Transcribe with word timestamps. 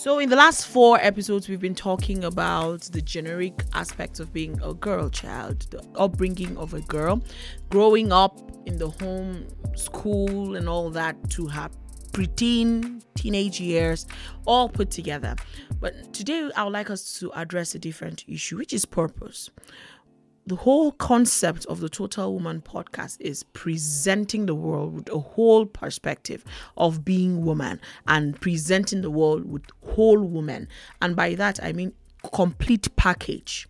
So, 0.00 0.18
in 0.18 0.30
the 0.30 0.36
last 0.36 0.66
four 0.66 0.98
episodes, 1.02 1.46
we've 1.46 1.60
been 1.60 1.74
talking 1.74 2.24
about 2.24 2.80
the 2.84 3.02
generic 3.02 3.52
aspects 3.74 4.18
of 4.18 4.32
being 4.32 4.58
a 4.62 4.72
girl 4.72 5.10
child, 5.10 5.66
the 5.70 5.84
upbringing 5.94 6.56
of 6.56 6.72
a 6.72 6.80
girl, 6.80 7.22
growing 7.68 8.10
up 8.10 8.40
in 8.64 8.78
the 8.78 8.88
home, 8.88 9.46
school, 9.76 10.56
and 10.56 10.70
all 10.70 10.88
that 10.88 11.28
to 11.32 11.48
her 11.48 11.68
preteen, 12.12 13.02
teenage 13.14 13.60
years, 13.60 14.06
all 14.46 14.70
put 14.70 14.90
together. 14.90 15.36
But 15.80 16.14
today, 16.14 16.50
I 16.56 16.64
would 16.64 16.72
like 16.72 16.88
us 16.88 17.18
to 17.20 17.30
address 17.34 17.74
a 17.74 17.78
different 17.78 18.24
issue, 18.26 18.56
which 18.56 18.72
is 18.72 18.86
purpose 18.86 19.50
the 20.46 20.56
whole 20.56 20.92
concept 20.92 21.66
of 21.66 21.80
the 21.80 21.88
Total 21.88 22.32
Woman 22.32 22.62
podcast 22.62 23.18
is 23.20 23.42
presenting 23.42 24.46
the 24.46 24.54
world 24.54 24.94
with 24.94 25.08
a 25.10 25.18
whole 25.18 25.66
perspective 25.66 26.44
of 26.76 27.04
being 27.04 27.44
woman 27.44 27.80
and 28.06 28.40
presenting 28.40 29.02
the 29.02 29.10
world 29.10 29.50
with 29.50 29.62
whole 29.84 30.18
woman. 30.18 30.66
And 31.00 31.14
by 31.14 31.34
that, 31.34 31.62
I 31.62 31.72
mean 31.72 31.92
complete 32.32 32.94
package 32.96 33.68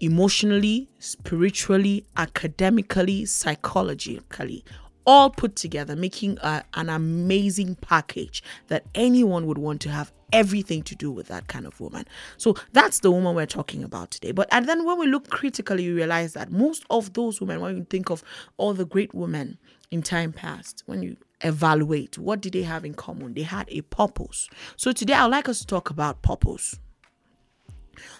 emotionally, 0.00 0.88
spiritually, 0.98 2.06
academically, 2.16 3.24
psychologically, 3.24 4.64
all 5.08 5.30
put 5.30 5.56
together, 5.56 5.96
making 5.96 6.36
a, 6.42 6.62
an 6.74 6.90
amazing 6.90 7.74
package 7.76 8.42
that 8.66 8.84
anyone 8.94 9.46
would 9.46 9.56
want 9.56 9.80
to 9.80 9.88
have 9.88 10.12
everything 10.34 10.82
to 10.82 10.94
do 10.94 11.10
with 11.10 11.28
that 11.28 11.46
kind 11.46 11.66
of 11.66 11.80
woman. 11.80 12.04
So 12.36 12.54
that's 12.74 13.00
the 13.00 13.10
woman 13.10 13.34
we're 13.34 13.46
talking 13.46 13.82
about 13.82 14.10
today. 14.10 14.32
But 14.32 14.48
and 14.52 14.68
then 14.68 14.84
when 14.84 14.98
we 14.98 15.06
look 15.06 15.30
critically, 15.30 15.84
you 15.84 15.96
realize 15.96 16.34
that 16.34 16.52
most 16.52 16.84
of 16.90 17.14
those 17.14 17.40
women, 17.40 17.60
when 17.62 17.78
you 17.78 17.86
think 17.88 18.10
of 18.10 18.22
all 18.58 18.74
the 18.74 18.84
great 18.84 19.14
women 19.14 19.56
in 19.90 20.02
time 20.02 20.30
past, 20.30 20.82
when 20.84 21.02
you 21.02 21.16
evaluate 21.40 22.18
what 22.18 22.42
did 22.42 22.52
they 22.52 22.64
have 22.64 22.84
in 22.84 22.92
common, 22.92 23.32
they 23.32 23.44
had 23.44 23.66
a 23.70 23.80
purpose. 23.80 24.50
So 24.76 24.92
today 24.92 25.14
I'd 25.14 25.28
like 25.28 25.48
us 25.48 25.60
to 25.60 25.66
talk 25.66 25.88
about 25.88 26.20
purpose. 26.20 26.78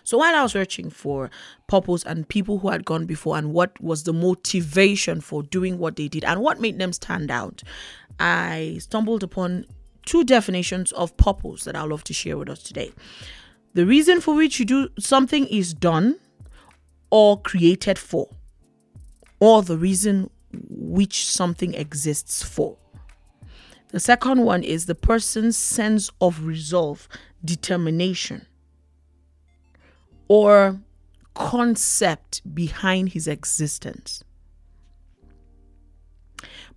So 0.05 0.19
while 0.19 0.35
I 0.35 0.43
was 0.43 0.53
searching 0.53 0.91
for 0.91 1.31
purpose 1.67 2.05
and 2.05 2.29
people 2.29 2.59
who 2.59 2.69
had 2.69 2.85
gone 2.85 3.07
before 3.07 3.37
and 3.37 3.53
what 3.53 3.81
was 3.83 4.05
the 4.05 4.13
motivation 4.13 5.21
for 5.21 5.43
doing 5.43 5.79
what 5.79 5.97
they 5.97 6.09
did 6.09 6.25
and 6.25 6.41
what 6.41 6.61
made 6.61 6.79
them 6.79 6.93
stand 6.93 7.31
out, 7.31 7.63
I 8.19 8.79
stumbled 8.81 9.23
upon 9.23 9.67
two 10.05 10.25
definitions 10.25 10.93
of 10.93 11.17
purpose 11.17 11.65
that 11.65 11.77
I'd 11.77 11.89
love 11.89 12.05
to 12.05 12.15
share 12.15 12.39
with 12.39 12.49
us 12.49 12.63
today. 12.63 12.93
The 13.75 13.85
reason 13.85 14.21
for 14.21 14.35
which 14.35 14.59
you 14.59 14.65
do 14.65 14.89
something 14.99 15.47
is 15.47 15.75
done 15.75 16.19
or 17.11 17.41
created 17.41 17.99
for, 17.99 18.29
or 19.41 19.63
the 19.63 19.77
reason 19.77 20.31
which 20.53 21.27
something 21.27 21.75
exists 21.75 22.43
for. 22.43 22.77
The 23.91 24.01
second 24.01 24.45
one 24.45 24.63
is 24.63 24.87
the 24.87 24.95
person's 24.95 25.57
sense 25.57 26.11
of 26.21 26.45
resolve, 26.45 27.09
determination, 27.45 28.47
or 30.29 30.81
concept 31.35 32.43
behind 32.55 33.11
his 33.11 33.27
existence. 33.27 34.23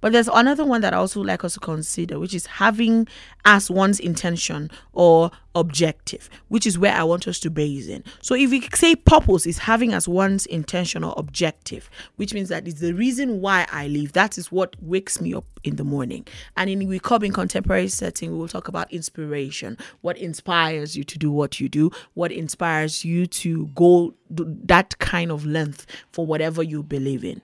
But 0.02 0.12
there's 0.12 0.28
another 0.28 0.66
one 0.66 0.82
that 0.82 0.94
I 0.94 0.98
also 0.98 1.22
like 1.22 1.44
us 1.44 1.54
to 1.54 1.60
consider, 1.60 2.20
which 2.20 2.34
is 2.34 2.48
having 2.48 3.08
as 3.46 3.70
one's 3.70 4.00
intention 4.00 4.70
or 4.94 5.32
objective, 5.54 6.30
which 6.48 6.66
is 6.66 6.78
where 6.78 6.94
I 6.94 7.04
want 7.04 7.28
us 7.28 7.40
to 7.42 7.50
base 7.50 7.88
in. 7.88 8.04
So 8.22 8.36
if 8.36 8.50
we 8.50 8.62
say 8.74 8.96
purpose 8.96 9.46
is 9.46 9.60
having 9.60 9.94
as 9.94 10.08
one's 10.08 10.46
intention 10.48 11.04
or 11.04 11.14
objective, 11.18 11.90
which 12.16 12.34
means 12.34 12.50
that 12.50 12.68
it's 12.68 12.80
the 12.80 12.94
reason 12.94 13.42
why 13.42 13.68
I 13.72 13.88
live. 13.88 14.14
That 14.14 14.38
is 14.38 14.52
what 14.52 14.76
wakes 14.82 15.22
me 15.22 15.34
up 15.34 15.46
in 15.64 15.76
the 15.76 15.84
morning. 15.84 16.26
And 16.58 16.70
in 16.70 16.88
we 16.88 17.00
come 17.00 17.24
in 17.24 17.32
contemporary 17.32 17.88
setting, 17.88 18.32
we 18.32 18.38
will 18.38 18.48
talk 18.48 18.68
about 18.68 18.92
inspiration. 18.92 19.78
What 20.02 20.17
inspires 20.17 20.98
you 20.98 21.04
to 21.04 21.20
do 21.20 21.32
what 21.32 21.60
you 21.60 21.70
do? 21.70 21.92
What 22.16 22.32
inspires 22.32 23.06
you 23.06 23.28
to 23.28 23.67
go 23.67 24.16
that 24.30 24.98
kind 25.00 25.32
of 25.32 25.45
length 25.45 25.86
for 26.11 26.26
whatever 26.26 26.64
you 26.64 26.82
believe 26.82 27.23
in 27.23 27.42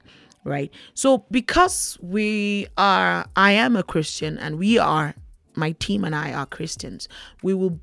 right? 0.47 0.71
So 0.93 1.25
because 1.29 1.97
we 2.01 2.67
are, 2.77 3.25
I 3.35 3.51
am 3.51 3.75
a 3.75 3.83
Christian 3.83 4.37
and 4.37 4.57
we 4.57 4.77
are, 4.77 5.13
my 5.55 5.73
team 5.73 6.03
and 6.03 6.15
I 6.15 6.33
are 6.33 6.45
Christians, 6.45 7.07
we 7.43 7.53
will, 7.53 7.79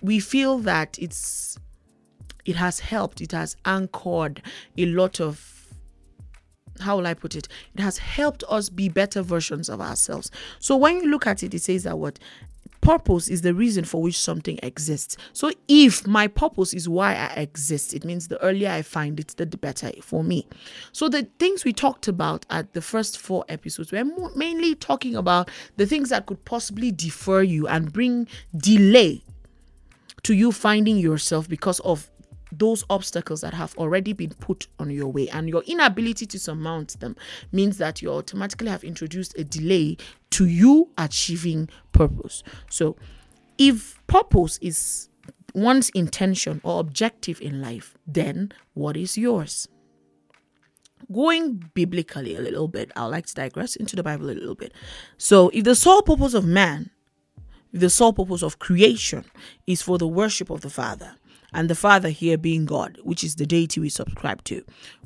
we 0.00 0.18
feel 0.20 0.58
that 0.58 0.98
it's, 0.98 1.58
it 2.44 2.56
has 2.56 2.80
helped, 2.80 3.20
it 3.20 3.32
has 3.32 3.56
anchored 3.64 4.42
a 4.78 4.86
lot 4.86 5.20
of 5.20 5.52
how 6.80 6.98
will 6.98 7.06
I 7.06 7.14
put 7.14 7.34
it? 7.34 7.48
It 7.74 7.80
has 7.80 7.96
helped 7.98 8.44
us 8.50 8.68
be 8.68 8.90
better 8.90 9.22
versions 9.22 9.70
of 9.70 9.80
ourselves. 9.80 10.30
So 10.58 10.76
when 10.76 10.96
you 10.96 11.08
look 11.08 11.26
at 11.26 11.42
it, 11.42 11.54
it 11.54 11.62
says 11.62 11.84
that 11.84 11.98
what 11.98 12.18
purpose 12.80 13.28
is 13.28 13.42
the 13.42 13.54
reason 13.54 13.84
for 13.84 14.02
which 14.02 14.18
something 14.18 14.58
exists. 14.62 15.16
So 15.32 15.50
if 15.68 16.06
my 16.06 16.28
purpose 16.28 16.74
is 16.74 16.88
why 16.88 17.14
I 17.14 17.40
exist, 17.40 17.94
it 17.94 18.04
means 18.04 18.28
the 18.28 18.42
earlier 18.42 18.70
I 18.70 18.82
find 18.82 19.18
it, 19.18 19.34
the 19.36 19.46
better 19.46 19.90
for 20.02 20.22
me. 20.22 20.46
So 20.92 21.08
the 21.08 21.28
things 21.38 21.64
we 21.64 21.72
talked 21.72 22.08
about 22.08 22.46
at 22.50 22.72
the 22.72 22.82
first 22.82 23.18
four 23.18 23.44
episodes, 23.48 23.92
we're 23.92 24.04
mainly 24.34 24.74
talking 24.74 25.16
about 25.16 25.50
the 25.76 25.86
things 25.86 26.10
that 26.10 26.26
could 26.26 26.44
possibly 26.44 26.92
defer 26.92 27.42
you 27.42 27.66
and 27.68 27.92
bring 27.92 28.28
delay 28.56 29.22
to 30.22 30.34
you 30.34 30.50
finding 30.50 30.96
yourself 30.98 31.48
because 31.48 31.78
of 31.80 32.10
those 32.58 32.84
obstacles 32.90 33.40
that 33.40 33.54
have 33.54 33.74
already 33.76 34.12
been 34.12 34.30
put 34.40 34.66
on 34.78 34.90
your 34.90 35.08
way 35.08 35.28
and 35.28 35.48
your 35.48 35.62
inability 35.64 36.26
to 36.26 36.38
surmount 36.38 36.98
them 37.00 37.16
means 37.52 37.78
that 37.78 38.02
you 38.02 38.10
automatically 38.10 38.68
have 38.68 38.84
introduced 38.84 39.36
a 39.38 39.44
delay 39.44 39.96
to 40.30 40.46
you 40.46 40.90
achieving 40.98 41.68
purpose. 41.92 42.42
So, 42.70 42.96
if 43.58 43.98
purpose 44.06 44.58
is 44.60 45.08
one's 45.54 45.88
intention 45.90 46.60
or 46.62 46.80
objective 46.80 47.40
in 47.40 47.62
life, 47.62 47.96
then 48.06 48.52
what 48.74 48.96
is 48.96 49.16
yours? 49.16 49.68
Going 51.12 51.70
biblically 51.74 52.36
a 52.36 52.40
little 52.40 52.68
bit, 52.68 52.90
I 52.96 53.04
like 53.06 53.26
to 53.26 53.34
digress 53.34 53.76
into 53.76 53.96
the 53.96 54.02
Bible 54.02 54.26
a 54.26 54.32
little 54.32 54.54
bit. 54.54 54.72
So, 55.16 55.50
if 55.50 55.64
the 55.64 55.74
sole 55.74 56.02
purpose 56.02 56.34
of 56.34 56.44
man, 56.44 56.90
the 57.72 57.90
sole 57.90 58.12
purpose 58.12 58.42
of 58.42 58.58
creation 58.58 59.24
is 59.66 59.82
for 59.82 59.98
the 59.98 60.06
worship 60.06 60.50
of 60.50 60.62
the 60.62 60.70
Father, 60.70 61.14
and 61.56 61.70
the 61.70 61.74
Father 61.74 62.10
here 62.10 62.36
being 62.36 62.66
God, 62.66 62.98
which 63.02 63.24
is 63.24 63.36
the 63.36 63.46
deity 63.46 63.80
we 63.80 63.88
subscribe 63.88 64.44
to, 64.44 64.62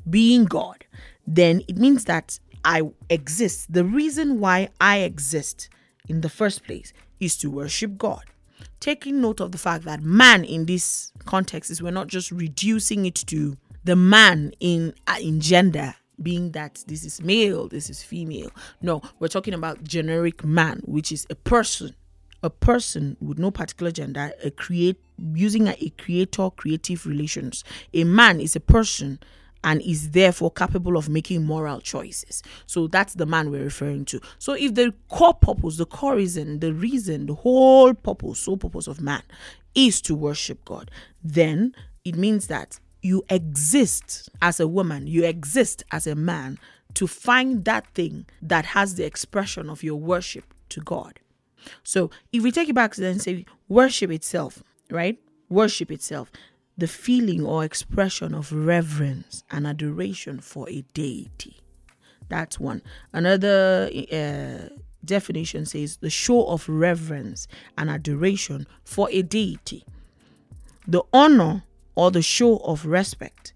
being 0.07 0.43
God, 0.43 0.85
then 1.25 1.61
it 1.69 1.77
means 1.77 2.03
that 2.05 2.39
I 2.65 2.81
exist. 3.09 3.71
The 3.71 3.85
reason 3.85 4.41
why 4.41 4.67
I 4.81 4.97
exist 4.97 5.69
in 6.09 6.19
the 6.19 6.29
first 6.29 6.65
place 6.65 6.91
is 7.21 7.37
to 7.37 7.49
worship 7.49 7.97
God. 7.97 8.25
Taking 8.81 9.21
note 9.21 9.39
of 9.39 9.53
the 9.53 9.57
fact 9.57 9.85
that 9.85 10.03
man 10.03 10.43
in 10.43 10.65
this 10.65 11.13
context 11.23 11.71
is 11.71 11.81
we're 11.81 11.89
not 11.89 12.07
just 12.07 12.31
reducing 12.31 13.05
it 13.05 13.15
to 13.15 13.57
the 13.85 13.95
man 13.95 14.51
in 14.59 14.93
uh, 15.07 15.15
in 15.21 15.39
gender 15.39 15.95
being 16.21 16.51
that 16.51 16.83
this 16.85 17.05
is 17.05 17.21
male, 17.21 17.69
this 17.69 17.89
is 17.89 18.03
female. 18.03 18.51
No, 18.81 19.01
we're 19.19 19.29
talking 19.29 19.53
about 19.53 19.83
generic 19.83 20.43
man, 20.43 20.81
which 20.83 21.13
is 21.13 21.25
a 21.29 21.35
person 21.35 21.95
a 22.43 22.49
person 22.49 23.17
with 23.21 23.37
no 23.37 23.51
particular 23.51 23.91
gender, 23.91 24.33
a 24.43 24.51
create 24.51 24.99
using 25.33 25.67
a, 25.67 25.75
a 25.79 25.89
creator 25.91 26.49
creative 26.49 27.05
relations. 27.05 27.63
A 27.93 28.03
man 28.03 28.39
is 28.39 28.55
a 28.55 28.59
person 28.59 29.19
and 29.63 29.81
is 29.81 30.11
therefore 30.11 30.51
capable 30.51 30.97
of 30.97 31.07
making 31.07 31.45
moral 31.45 31.79
choices. 31.81 32.41
So 32.65 32.87
that's 32.87 33.13
the 33.13 33.25
man 33.25 33.51
we're 33.51 33.63
referring 33.63 34.05
to. 34.05 34.19
So 34.39 34.53
if 34.53 34.73
the 34.73 34.93
core 35.09 35.35
purpose, 35.35 35.77
the 35.77 35.85
core 35.85 36.15
reason, 36.15 36.59
the 36.59 36.73
reason, 36.73 37.27
the 37.27 37.35
whole 37.35 37.93
purpose, 37.93 38.39
sole 38.39 38.57
purpose 38.57 38.87
of 38.87 39.01
man 39.01 39.21
is 39.75 40.01
to 40.01 40.15
worship 40.15 40.65
God, 40.65 40.89
then 41.23 41.75
it 42.03 42.15
means 42.15 42.47
that 42.47 42.79
you 43.03 43.23
exist 43.29 44.29
as 44.41 44.59
a 44.59 44.67
woman, 44.67 45.07
you 45.07 45.25
exist 45.25 45.83
as 45.91 46.07
a 46.07 46.15
man 46.15 46.57
to 46.95 47.07
find 47.07 47.65
that 47.65 47.87
thing 47.93 48.25
that 48.41 48.65
has 48.65 48.95
the 48.95 49.05
expression 49.05 49.69
of 49.69 49.83
your 49.83 49.95
worship 49.95 50.53
to 50.69 50.81
God. 50.81 51.19
So 51.83 52.09
if 52.31 52.43
we 52.43 52.51
take 52.51 52.69
it 52.69 52.75
back 52.75 52.93
to 52.95 53.01
then 53.01 53.19
say 53.19 53.45
worship 53.67 54.11
itself, 54.11 54.63
right? 54.89 55.19
Worship 55.49 55.91
itself, 55.91 56.31
the 56.77 56.87
feeling 56.87 57.45
or 57.45 57.63
expression 57.63 58.33
of 58.33 58.51
reverence 58.51 59.43
and 59.51 59.67
adoration 59.67 60.39
for 60.39 60.69
a 60.69 60.81
deity. 60.93 61.57
That's 62.29 62.59
one. 62.59 62.81
Another 63.11 63.89
uh, 64.11 64.73
definition 65.03 65.65
says 65.65 65.97
the 65.97 66.09
show 66.09 66.45
of 66.47 66.67
reverence 66.69 67.47
and 67.77 67.89
adoration 67.89 68.67
for 68.83 69.09
a 69.11 69.21
deity. 69.21 69.85
The 70.87 71.03
honor 71.11 71.63
or 71.95 72.09
the 72.09 72.21
show 72.21 72.57
of 72.57 72.85
respect 72.85 73.53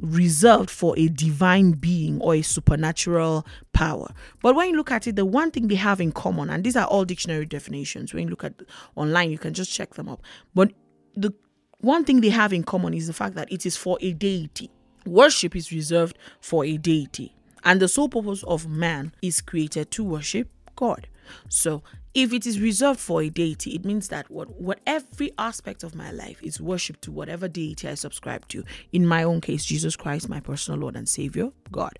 reserved 0.00 0.70
for 0.70 0.94
a 0.98 1.08
divine 1.08 1.72
being 1.72 2.20
or 2.20 2.34
a 2.34 2.42
supernatural 2.42 3.46
power. 3.72 4.08
But 4.42 4.54
when 4.54 4.70
you 4.70 4.76
look 4.76 4.90
at 4.90 5.06
it, 5.06 5.16
the 5.16 5.24
one 5.24 5.50
thing 5.50 5.68
they 5.68 5.74
have 5.76 6.00
in 6.00 6.12
common, 6.12 6.50
and 6.50 6.64
these 6.64 6.76
are 6.76 6.86
all 6.86 7.04
dictionary 7.04 7.46
definitions, 7.46 8.12
when 8.12 8.24
you 8.24 8.30
look 8.30 8.44
at 8.44 8.54
online, 8.96 9.30
you 9.30 9.38
can 9.38 9.54
just 9.54 9.72
check 9.72 9.94
them 9.94 10.08
up. 10.08 10.22
But 10.54 10.72
the 11.14 11.32
one 11.78 12.04
thing 12.04 12.20
they 12.20 12.30
have 12.30 12.52
in 12.52 12.64
common 12.64 12.94
is 12.94 13.06
the 13.06 13.12
fact 13.12 13.34
that 13.36 13.52
it 13.52 13.66
is 13.66 13.76
for 13.76 13.98
a 14.00 14.12
deity. 14.12 14.70
Worship 15.06 15.54
is 15.54 15.70
reserved 15.70 16.18
for 16.40 16.64
a 16.64 16.76
deity. 16.76 17.34
And 17.62 17.80
the 17.80 17.88
sole 17.88 18.08
purpose 18.08 18.42
of 18.44 18.68
man 18.68 19.12
is 19.22 19.40
created 19.40 19.90
to 19.92 20.04
worship 20.04 20.48
God. 20.76 21.08
So 21.48 21.82
if 22.14 22.32
it 22.32 22.46
is 22.46 22.60
reserved 22.60 23.00
for 23.00 23.22
a 23.22 23.28
deity, 23.28 23.74
it 23.74 23.84
means 23.84 24.08
that 24.08 24.30
what, 24.30 24.60
what 24.60 24.78
every 24.86 25.32
aspect 25.36 25.82
of 25.82 25.96
my 25.96 26.12
life 26.12 26.40
is 26.42 26.60
worship 26.60 27.00
to 27.00 27.10
whatever 27.10 27.48
deity 27.48 27.88
I 27.88 27.94
subscribe 27.94 28.46
to. 28.48 28.62
In 28.92 29.04
my 29.04 29.24
own 29.24 29.40
case, 29.40 29.64
Jesus 29.64 29.96
Christ, 29.96 30.28
my 30.28 30.38
personal 30.38 30.78
Lord 30.78 30.94
and 30.94 31.08
Savior, 31.08 31.50
God. 31.72 31.98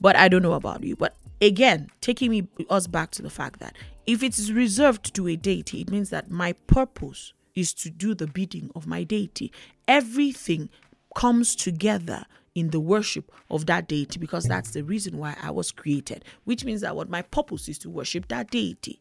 But 0.00 0.14
I 0.14 0.28
don't 0.28 0.42
know 0.42 0.52
about 0.52 0.84
you. 0.84 0.94
But 0.94 1.16
again, 1.40 1.90
taking 2.00 2.30
me 2.30 2.48
us 2.70 2.86
back 2.86 3.10
to 3.12 3.22
the 3.22 3.30
fact 3.30 3.58
that 3.58 3.74
if 4.06 4.22
it 4.22 4.38
is 4.38 4.52
reserved 4.52 5.12
to 5.16 5.26
a 5.26 5.34
deity, 5.34 5.80
it 5.80 5.90
means 5.90 6.10
that 6.10 6.30
my 6.30 6.52
purpose 6.68 7.32
is 7.56 7.74
to 7.74 7.90
do 7.90 8.14
the 8.14 8.28
bidding 8.28 8.70
of 8.76 8.86
my 8.86 9.02
deity. 9.02 9.50
Everything 9.88 10.68
comes 11.16 11.56
together 11.56 12.24
in 12.54 12.70
the 12.70 12.80
worship 12.80 13.32
of 13.50 13.66
that 13.66 13.88
deity 13.88 14.20
because 14.20 14.44
that's 14.44 14.70
the 14.70 14.84
reason 14.84 15.18
why 15.18 15.36
I 15.42 15.50
was 15.50 15.72
created, 15.72 16.24
which 16.44 16.64
means 16.64 16.82
that 16.82 16.94
what 16.94 17.10
my 17.10 17.22
purpose 17.22 17.68
is 17.68 17.78
to 17.78 17.90
worship 17.90 18.28
that 18.28 18.50
deity 18.50 19.00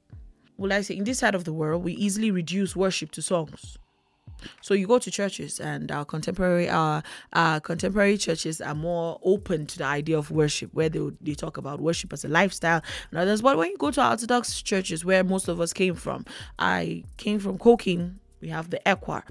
will 0.57 0.73
I 0.73 0.81
say, 0.81 0.95
in 0.95 1.03
this 1.03 1.19
side 1.19 1.35
of 1.35 1.43
the 1.43 1.53
world, 1.53 1.83
we 1.83 1.93
easily 1.93 2.31
reduce 2.31 2.75
worship 2.75 3.11
to 3.11 3.21
songs. 3.21 3.77
So 4.61 4.73
you 4.73 4.87
go 4.87 4.99
to 4.99 5.11
churches, 5.11 5.59
and 5.59 5.91
our 5.91 6.05
contemporary 6.05 6.69
our, 6.69 7.03
our 7.33 7.59
contemporary 7.59 8.17
churches 8.17 8.61
are 8.61 8.75
more 8.75 9.19
open 9.23 9.65
to 9.67 9.77
the 9.77 9.85
idea 9.85 10.17
of 10.17 10.29
worship, 10.31 10.73
where 10.73 10.89
they 10.89 10.99
they 11.21 11.33
talk 11.33 11.57
about 11.57 11.79
worship 11.79 12.13
as 12.13 12.25
a 12.25 12.27
lifestyle 12.27 12.81
and 13.11 13.19
others. 13.19 13.41
But 13.41 13.57
when 13.57 13.71
you 13.71 13.77
go 13.77 13.91
to 13.91 14.07
Orthodox 14.07 14.61
churches, 14.61 15.05
where 15.05 15.23
most 15.23 15.47
of 15.47 15.61
us 15.61 15.73
came 15.73 15.95
from, 15.95 16.25
I 16.59 17.03
came 17.17 17.39
from 17.39 17.57
COCIN. 17.57 18.15
We 18.41 18.49
have 18.49 18.69
the 18.69 18.79
ECWA, 18.85 19.23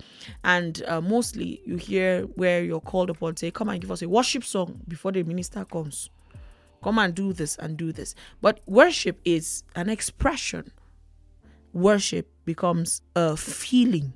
and 0.43 0.83
uh, 0.87 1.01
mostly 1.01 1.61
you 1.65 1.77
hear 1.77 2.23
where 2.35 2.65
you're 2.65 2.81
called 2.81 3.11
upon 3.11 3.37
say, 3.37 3.51
"Come 3.51 3.69
and 3.69 3.81
give 3.81 3.93
us 3.93 4.03
a 4.03 4.09
worship 4.09 4.43
song 4.43 4.81
before 4.89 5.13
the 5.13 5.23
minister 5.23 5.65
comes." 5.65 6.11
Come 6.83 6.99
and 6.99 7.15
do 7.15 7.33
this 7.33 7.57
and 7.57 7.79
do 7.79 7.93
this. 7.93 8.15
But 8.43 8.61
worship 8.67 9.19
is 9.25 9.65
an 9.75 9.89
expression 9.89 10.71
worship 11.75 12.29
becomes 12.45 13.03
a 13.15 13.37
feeling, 13.37 14.13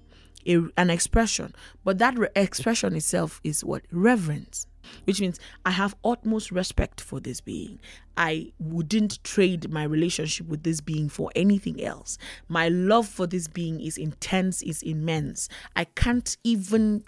a, 0.46 0.60
an 0.76 0.90
expression. 0.90 1.54
But 1.84 1.98
that 1.98 2.18
re- 2.18 2.28
expression 2.36 2.94
itself 2.96 3.40
is 3.44 3.64
what? 3.64 3.82
Reverence. 3.90 4.66
Which 5.04 5.20
means 5.20 5.38
I 5.66 5.72
have 5.72 5.94
utmost 6.02 6.50
respect 6.50 7.00
for 7.00 7.20
this 7.20 7.42
being. 7.42 7.78
I 8.16 8.52
wouldn't 8.58 9.22
trade 9.22 9.70
my 9.70 9.82
relationship 9.82 10.48
with 10.48 10.62
this 10.62 10.80
being 10.80 11.10
for 11.10 11.30
anything 11.36 11.82
else. 11.84 12.16
My 12.48 12.68
love 12.68 13.06
for 13.06 13.26
this 13.26 13.48
being 13.48 13.80
is 13.82 13.98
intense, 13.98 14.62
is 14.62 14.82
immense. 14.82 15.50
I 15.76 15.84
can't 15.84 16.38
even 16.42 17.04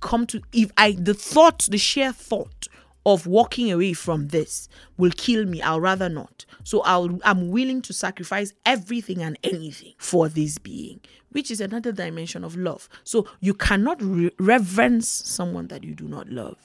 come 0.00 0.26
to 0.26 0.40
if 0.52 0.70
I 0.76 0.92
the 0.92 1.14
thought, 1.14 1.68
the 1.70 1.78
sheer 1.78 2.12
thought 2.12 2.65
of 3.06 3.24
walking 3.24 3.70
away 3.70 3.92
from 3.92 4.28
this 4.28 4.68
will 4.98 5.12
kill 5.12 5.46
me. 5.46 5.62
I'll 5.62 5.80
rather 5.80 6.08
not. 6.08 6.44
So 6.64 6.80
I'll, 6.82 7.20
I'm 7.24 7.50
willing 7.50 7.80
to 7.82 7.92
sacrifice 7.92 8.52
everything 8.66 9.22
and 9.22 9.38
anything 9.44 9.94
for 9.96 10.28
this 10.28 10.58
being, 10.58 11.00
which 11.30 11.52
is 11.52 11.60
another 11.60 11.92
dimension 11.92 12.42
of 12.42 12.56
love. 12.56 12.88
So 13.04 13.28
you 13.38 13.54
cannot 13.54 14.02
re- 14.02 14.32
reverence 14.40 15.08
someone 15.08 15.68
that 15.68 15.84
you 15.84 15.94
do 15.94 16.08
not 16.08 16.28
love. 16.28 16.58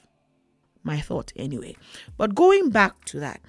My 0.84 1.00
thought, 1.00 1.32
anyway. 1.36 1.76
But 2.18 2.34
going 2.34 2.72
back 2.72 3.06
to 3.06 3.20
that, 3.20 3.40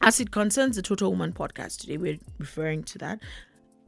as 0.00 0.20
it 0.20 0.30
concerns 0.30 0.76
the 0.76 0.82
Total 0.82 1.10
Woman 1.10 1.32
podcast 1.32 1.80
today, 1.80 1.96
we're 1.96 2.20
referring 2.38 2.84
to 2.84 2.98
that. 2.98 3.18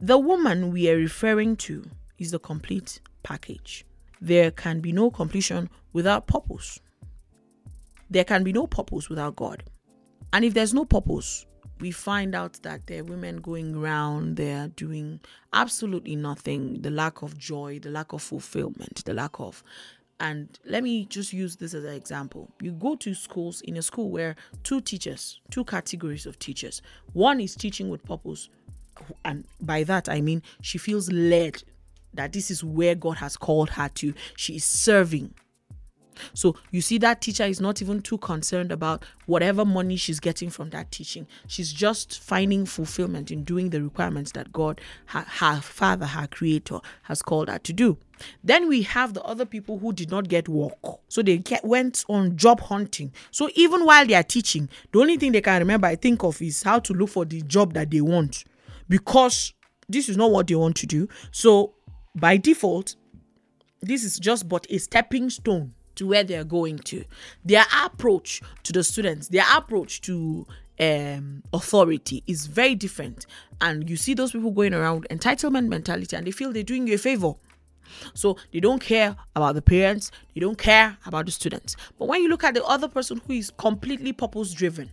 The 0.01 0.17
woman 0.17 0.71
we 0.73 0.89
are 0.89 0.97
referring 0.97 1.55
to 1.57 1.85
is 2.17 2.31
the 2.31 2.39
complete 2.39 2.99
package. 3.23 3.85
There 4.19 4.51
can 4.51 4.81
be 4.81 4.91
no 4.91 5.11
completion 5.11 5.69
without 5.93 6.27
purpose 6.27 6.81
there 8.09 8.23
can 8.23 8.43
be 8.43 8.53
no 8.53 8.67
purpose 8.67 9.09
without 9.09 9.35
God. 9.35 9.63
And 10.33 10.45
if 10.45 10.53
there's 10.53 10.73
no 10.73 10.85
purpose, 10.85 11.45
we 11.79 11.91
find 11.91 12.35
out 12.35 12.59
that 12.63 12.87
there 12.87 13.01
are 13.01 13.05
women 13.05 13.37
going 13.37 13.75
around 13.75 14.35
there 14.35 14.67
doing 14.67 15.19
absolutely 15.53 16.15
nothing, 16.15 16.81
the 16.81 16.91
lack 16.91 17.21
of 17.21 17.37
joy, 17.37 17.79
the 17.79 17.89
lack 17.89 18.13
of 18.13 18.21
fulfillment, 18.21 19.03
the 19.05 19.13
lack 19.13 19.39
of 19.39 19.63
and 20.19 20.59
let 20.65 20.83
me 20.83 21.05
just 21.05 21.31
use 21.31 21.55
this 21.55 21.73
as 21.73 21.83
an 21.85 21.93
example. 21.93 22.49
You 22.61 22.71
go 22.71 22.95
to 22.97 23.13
schools 23.13 23.61
in 23.61 23.77
a 23.77 23.81
school 23.81 24.09
where 24.09 24.35
two 24.63 24.81
teachers, 24.81 25.39
two 25.49 25.63
categories 25.63 26.25
of 26.25 26.37
teachers. 26.39 26.81
One 27.13 27.39
is 27.39 27.55
teaching 27.55 27.89
with 27.89 28.03
purpose, 28.03 28.49
and 29.23 29.45
by 29.61 29.83
that 29.83 30.09
I 30.09 30.21
mean 30.21 30.43
she 30.61 30.77
feels 30.77 31.11
led 31.11 31.63
that 32.13 32.33
this 32.33 32.51
is 32.51 32.63
where 32.63 32.95
God 32.95 33.17
has 33.17 33.37
called 33.37 33.69
her 33.71 33.89
to. 33.95 34.13
She 34.35 34.57
is 34.57 34.65
serving 34.65 35.33
so 36.33 36.55
you 36.71 36.81
see, 36.81 36.97
that 36.99 37.21
teacher 37.21 37.43
is 37.43 37.59
not 37.59 37.81
even 37.81 38.01
too 38.01 38.17
concerned 38.17 38.71
about 38.71 39.03
whatever 39.25 39.65
money 39.65 39.95
she's 39.95 40.19
getting 40.19 40.49
from 40.49 40.69
that 40.71 40.91
teaching. 40.91 41.27
She's 41.47 41.71
just 41.71 42.19
finding 42.21 42.65
fulfillment 42.65 43.31
in 43.31 43.43
doing 43.43 43.69
the 43.69 43.81
requirements 43.81 44.31
that 44.33 44.51
God, 44.51 44.81
her, 45.07 45.25
her 45.27 45.61
father, 45.61 46.05
her 46.05 46.27
creator, 46.27 46.79
has 47.03 47.21
called 47.21 47.49
her 47.49 47.59
to 47.59 47.73
do. 47.73 47.97
Then 48.43 48.67
we 48.67 48.81
have 48.83 49.13
the 49.13 49.23
other 49.23 49.45
people 49.45 49.79
who 49.79 49.93
did 49.93 50.11
not 50.11 50.27
get 50.27 50.49
work. 50.49 50.73
So 51.07 51.21
they 51.21 51.37
get, 51.37 51.63
went 51.63 52.03
on 52.09 52.35
job 52.37 52.59
hunting. 52.59 53.13
So 53.31 53.49
even 53.55 53.85
while 53.85 54.05
they 54.05 54.15
are 54.15 54.23
teaching, 54.23 54.69
the 54.91 54.99
only 54.99 55.17
thing 55.17 55.31
they 55.31 55.41
can 55.41 55.59
remember, 55.59 55.87
I 55.87 55.95
think 55.95 56.23
of, 56.23 56.41
is 56.41 56.63
how 56.63 56.79
to 56.79 56.93
look 56.93 57.09
for 57.09 57.25
the 57.25 57.41
job 57.43 57.73
that 57.73 57.91
they 57.91 58.01
want. 58.01 58.43
Because 58.87 59.53
this 59.87 60.09
is 60.09 60.17
not 60.17 60.31
what 60.31 60.47
they 60.47 60.55
want 60.55 60.75
to 60.77 60.87
do. 60.87 61.07
So 61.31 61.73
by 62.15 62.37
default, 62.37 62.95
this 63.81 64.03
is 64.03 64.19
just 64.19 64.49
but 64.49 64.67
a 64.69 64.77
stepping 64.77 65.29
stone 65.29 65.73
to 65.99 66.07
where 66.07 66.23
they're 66.23 66.45
going 66.45 66.79
to. 66.79 67.03
Their 67.45 67.65
approach 67.83 68.41
to 68.63 68.73
the 68.73 68.83
students, 68.83 69.27
their 69.27 69.45
approach 69.53 69.99
to 70.01 70.47
um, 70.79 71.43
authority 71.51 72.23
is 72.25 72.47
very 72.47 72.73
different. 72.73 73.25
And 73.59 73.89
you 73.89 73.97
see 73.97 74.13
those 74.13 74.31
people 74.31 74.51
going 74.51 74.73
around 74.73 75.07
entitlement 75.11 75.67
mentality 75.67 76.15
and 76.15 76.25
they 76.25 76.31
feel 76.31 76.53
they're 76.53 76.63
doing 76.63 76.87
you 76.87 76.95
a 76.95 76.97
favor. 76.97 77.33
So 78.13 78.37
they 78.53 78.61
don't 78.61 78.81
care 78.81 79.17
about 79.35 79.55
the 79.55 79.61
parents, 79.61 80.11
they 80.33 80.39
don't 80.39 80.57
care 80.57 80.97
about 81.05 81.25
the 81.25 81.31
students. 81.33 81.75
But 81.97 82.07
when 82.07 82.21
you 82.21 82.29
look 82.29 82.45
at 82.45 82.53
the 82.53 82.63
other 82.63 82.87
person 82.87 83.19
who 83.27 83.33
is 83.33 83.51
completely 83.57 84.13
purpose 84.13 84.53
driven, 84.53 84.91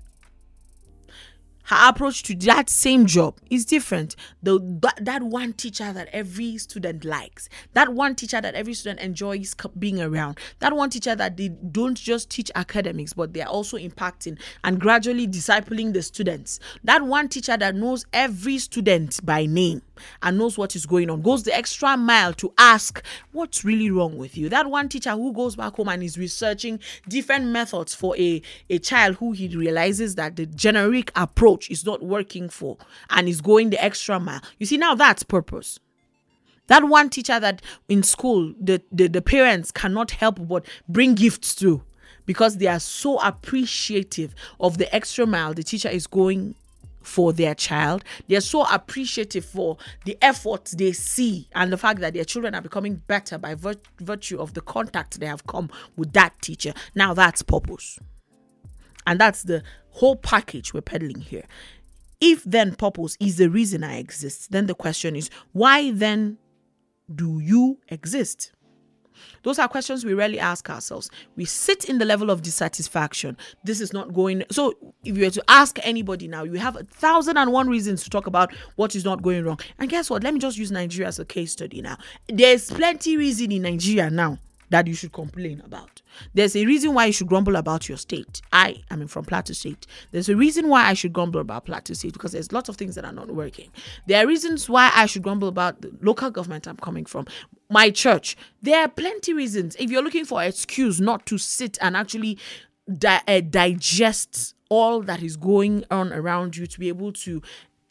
her 1.67 1.89
approach 1.89 2.23
to 2.25 2.35
that 2.35 2.71
same 2.71 3.07
job 3.07 3.39
is 3.51 3.65
different. 3.65 4.17
The 4.43 4.59
that, 4.83 5.05
that 5.05 5.23
one 5.23 5.53
teacher 5.53 5.93
that 5.93 6.09
every 6.13 6.59
student 6.59 7.05
likes, 7.05 7.49
that 7.73 7.93
one 7.93 8.15
teacher 8.15 8.41
that 8.41 8.55
every 8.55 8.75
student 8.75 9.01
enjoys 9.01 9.55
being 9.79 10.01
around, 10.01 10.39
that 10.61 10.75
one 10.75 10.91
teacher 10.91 11.15
that 11.15 11.37
they 11.37 11.49
don't 11.49 11.99
just 11.99 12.31
teach 12.31 12.51
academics, 12.55 13.13
but 13.13 13.33
they 13.33 13.43
are 13.43 13.49
also 13.49 13.77
impacting 13.77 14.39
and 14.65 14.81
gradually 14.81 15.27
discipling 15.27 15.93
the 15.93 16.03
students. 16.03 16.61
That 16.85 17.03
one 17.03 17.29
teacher 17.29 17.57
that 17.57 17.75
knows 17.75 18.07
every 18.13 18.59
student 18.59 19.25
by 19.25 19.47
name 19.47 19.83
and 20.23 20.39
knows 20.39 20.59
what 20.59 20.77
is 20.77 20.87
going 20.87 21.11
on, 21.11 21.23
goes 21.23 21.43
the 21.43 21.55
extra 21.55 21.97
mile 21.97 22.33
to 22.35 22.53
ask 22.59 23.03
what's 23.33 23.65
really 23.65 23.91
wrong 23.91 24.17
with 24.17 24.37
you. 24.37 24.49
That 24.49 24.71
one 24.71 24.89
teacher 24.89 25.11
who 25.13 25.33
goes 25.33 25.57
back 25.57 25.75
home 25.77 25.89
and 25.89 26.03
is 26.03 26.19
researching 26.19 26.81
different 27.09 27.47
methods 27.47 27.95
for 27.95 28.17
a, 28.17 28.43
a 28.71 28.79
child 28.79 29.17
who 29.17 29.33
he 29.33 29.49
realizes 29.49 30.15
that 30.17 30.37
the 30.37 30.47
generic 30.47 31.11
approach 31.17 31.71
is 31.71 31.85
not 31.85 32.03
working 32.03 32.49
for 32.49 32.77
and 33.11 33.29
is 33.29 33.41
going 33.41 33.71
the 33.71 33.83
extra 33.83 34.19
mile. 34.21 34.41
You 34.59 34.67
see, 34.67 34.77
now 34.77 34.95
that's 34.95 35.23
purpose. 35.23 35.79
That 36.69 36.85
one 36.85 37.11
teacher 37.11 37.39
that 37.39 37.63
in 37.89 38.03
school 38.03 38.53
the, 38.61 38.83
the, 38.91 39.07
the 39.07 39.23
parents 39.23 39.71
cannot 39.71 40.11
help 40.11 40.47
but 40.49 40.67
bring 40.89 41.15
gifts 41.15 41.55
to 41.57 41.83
because 42.25 42.57
they 42.57 42.67
are 42.67 42.81
so 42.81 43.21
appreciative 43.21 44.35
of 44.59 44.79
the 44.79 44.93
extra 44.95 45.27
mile 45.27 45.55
the 45.55 45.63
teacher 45.63 45.89
is 45.89 46.07
going 46.09 46.57
for 47.07 47.33
their 47.33 47.55
child. 47.55 48.05
They're 48.29 48.41
so 48.41 48.65
appreciative 48.65 49.45
for 49.45 49.79
the 50.05 50.19
efforts 50.21 50.73
they 50.73 50.93
see 50.93 51.49
and 51.55 51.73
the 51.73 51.79
fact 51.79 52.01
that 52.01 52.15
their 52.15 52.25
children 52.25 52.55
are 52.55 52.61
becoming 52.61 52.97
better 53.07 53.39
by 53.39 53.55
virtue 54.01 54.39
of 54.39 54.55
the 54.55 54.61
contact 54.61 55.21
they 55.21 55.27
have 55.27 55.47
come 55.47 55.71
with 55.97 56.13
that 56.15 56.41
teacher. 56.43 56.73
Now 56.95 57.15
that's 57.15 57.43
purpose. 57.43 57.99
And 59.07 59.21
that's 59.21 59.45
the 59.45 59.63
whole 59.91 60.17
package 60.17 60.75
we're 60.75 60.81
peddling 60.81 61.21
here. 61.21 61.45
If 62.21 62.43
then 62.45 62.75
purpose 62.75 63.17
is 63.21 63.37
the 63.37 63.49
reason 63.49 63.85
I 63.85 63.99
exist, 63.99 64.51
then 64.51 64.67
the 64.67 64.75
question 64.75 65.15
is 65.15 65.31
why 65.53 65.93
then 65.93 66.39
do 67.15 67.39
you 67.39 67.79
exist? 67.89 68.53
Those 69.43 69.59
are 69.59 69.69
questions 69.69 70.05
we 70.05 70.15
rarely 70.15 70.39
ask 70.39 70.69
ourselves. 70.71 71.11
We 71.37 71.45
sit 71.45 71.85
in 71.85 71.99
the 71.99 72.05
level 72.05 72.31
of 72.31 72.43
dissatisfaction. 72.43 73.37
This 73.65 73.81
is 73.81 73.93
not 73.93 74.13
going. 74.13 74.45
So, 74.51 74.75
if 75.05 75.17
you 75.17 75.25
were 75.25 75.31
to 75.31 75.45
ask 75.49 75.79
anybody 75.83 76.29
now, 76.29 76.45
you 76.45 76.55
have 76.55 76.77
a 76.77 76.85
thousand 76.85 77.37
and 77.37 77.53
one 77.53 77.69
reasons 77.69 78.03
to 78.05 78.11
talk 78.11 78.27
about 78.27 78.55
what 78.77 78.95
is 78.95 79.05
not 79.05 79.23
going 79.23 79.45
wrong. 79.45 79.61
And 79.79 79.89
guess 79.89 80.11
what? 80.11 80.23
Let 80.23 80.35
me 80.35 80.41
just 80.41 80.59
use 80.59 80.71
Nigeria 80.71 81.09
as 81.09 81.19
a 81.19 81.25
case 81.25 81.53
study 81.53 81.83
now. 81.83 81.99
There's 82.29 82.71
plenty 82.71 83.17
reason 83.17 83.53
in 83.53 83.63
Nigeria 83.63 84.11
now 84.11 84.39
that 84.71 84.87
you 84.87 84.95
should 84.95 85.13
complain 85.13 85.63
about. 85.65 86.03
There's 86.35 86.57
a 86.57 86.65
reason 86.67 86.95
why 86.95 87.07
you 87.07 87.13
should 87.13 87.29
grumble 87.29 87.57
about 87.57 87.89
your 87.89 87.99
state. 87.99 88.41
I, 88.53 88.83
I 88.91 88.97
mean, 88.97 89.09
from 89.09 89.25
Plateau 89.25 89.53
State. 89.53 89.87
There's 90.13 90.29
a 90.29 90.37
reason 90.37 90.69
why 90.69 90.87
I 90.87 90.95
should 90.95 91.13
grumble 91.13 91.41
about 91.41 91.67
Plateau 91.67 91.95
State 91.95 92.13
because 92.15 92.33
there's 92.33 92.53
lots 92.53 92.69
of 92.69 92.77
things 92.77 92.95
that 92.95 93.05
are 93.05 93.13
not 93.13 93.31
working. 93.31 93.71
There 94.07 94.23
are 94.23 94.27
reasons 94.27 94.69
why 94.69 94.91
I 94.95 95.07
should 95.07 95.23
grumble 95.23 95.49
about 95.49 95.83
the 95.83 95.93
local 96.01 96.31
government 96.31 96.67
I'm 96.67 96.77
coming 96.77 97.05
from, 97.05 97.27
my 97.69 97.91
church. 97.91 98.37
There 98.63 98.81
are 98.81 98.89
plenty 98.89 99.33
reasons. 99.33 99.77
If 99.79 99.91
you're 99.91 100.03
looking 100.03 100.25
for 100.25 100.43
excuse 100.43 101.01
not 101.01 101.27
to 101.27 101.39
sit 101.39 101.79
and 101.81 101.97
actually 101.97 102.39
di- 102.93 103.23
uh, 103.27 103.41
digest 103.41 104.55
all 104.69 105.03
that 105.03 105.23
is 105.23 105.37
going 105.37 105.85
on 105.91 106.13
around 106.13 106.57
you 106.57 106.67
to 106.67 106.81
be 106.81 106.89
able 106.89 107.13
to 107.13 107.43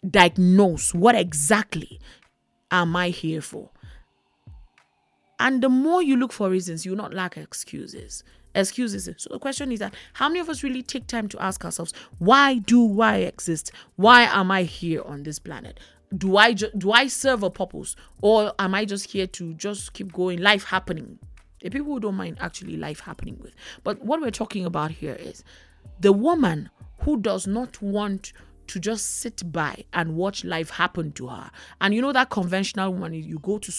diagnose 0.09 0.93
what 0.93 1.15
exactly 1.15 1.99
am 2.71 2.95
I 2.95 3.09
here 3.09 3.41
for. 3.41 3.69
And 5.39 5.61
the 5.61 5.69
more 5.69 6.01
you 6.01 6.15
look 6.15 6.31
for 6.31 6.49
reasons, 6.49 6.85
you 6.85 6.91
will 6.91 6.97
not 6.97 7.13
lack 7.13 7.37
excuses. 7.37 8.23
Excuses. 8.53 9.09
So 9.17 9.29
the 9.31 9.39
question 9.39 9.71
is 9.71 9.79
that 9.79 9.93
how 10.13 10.29
many 10.29 10.39
of 10.39 10.49
us 10.49 10.63
really 10.63 10.81
take 10.81 11.07
time 11.07 11.27
to 11.29 11.43
ask 11.43 11.65
ourselves, 11.65 11.93
why 12.19 12.59
do 12.59 13.01
I 13.01 13.17
exist? 13.17 13.71
Why 13.97 14.23
am 14.23 14.49
I 14.49 14.63
here 14.63 15.01
on 15.01 15.23
this 15.23 15.39
planet? 15.39 15.79
Do 16.15 16.37
I 16.37 16.53
ju- 16.53 16.71
do 16.77 16.91
I 16.91 17.07
serve 17.07 17.43
a 17.43 17.49
purpose, 17.49 17.95
or 18.21 18.53
am 18.59 18.75
I 18.75 18.85
just 18.85 19.11
here 19.11 19.27
to 19.27 19.53
just 19.53 19.93
keep 19.93 20.13
going? 20.13 20.39
Life 20.39 20.65
happening. 20.65 21.19
The 21.61 21.69
people 21.69 21.93
who 21.93 21.99
don't 21.99 22.15
mind 22.15 22.37
actually 22.39 22.77
life 22.77 22.99
happening 22.99 23.37
with. 23.41 23.55
But 23.83 24.03
what 24.03 24.21
we're 24.21 24.31
talking 24.31 24.65
about 24.65 24.91
here 24.91 25.15
is 25.19 25.43
the 25.99 26.13
woman 26.13 26.69
who 26.99 27.19
does 27.19 27.47
not 27.47 27.81
want 27.81 28.33
to 28.67 28.79
just 28.79 29.19
sit 29.19 29.51
by 29.51 29.83
and 29.93 30.15
watch 30.15 30.43
life 30.43 30.69
happen 30.71 31.11
to 31.13 31.27
her. 31.27 31.51
And 31.81 31.93
you 31.93 32.01
know 32.01 32.13
that 32.13 32.29
conventional 32.29 32.91
woman, 32.93 33.13
you 33.13 33.39
go 33.39 33.57
to 33.57 33.71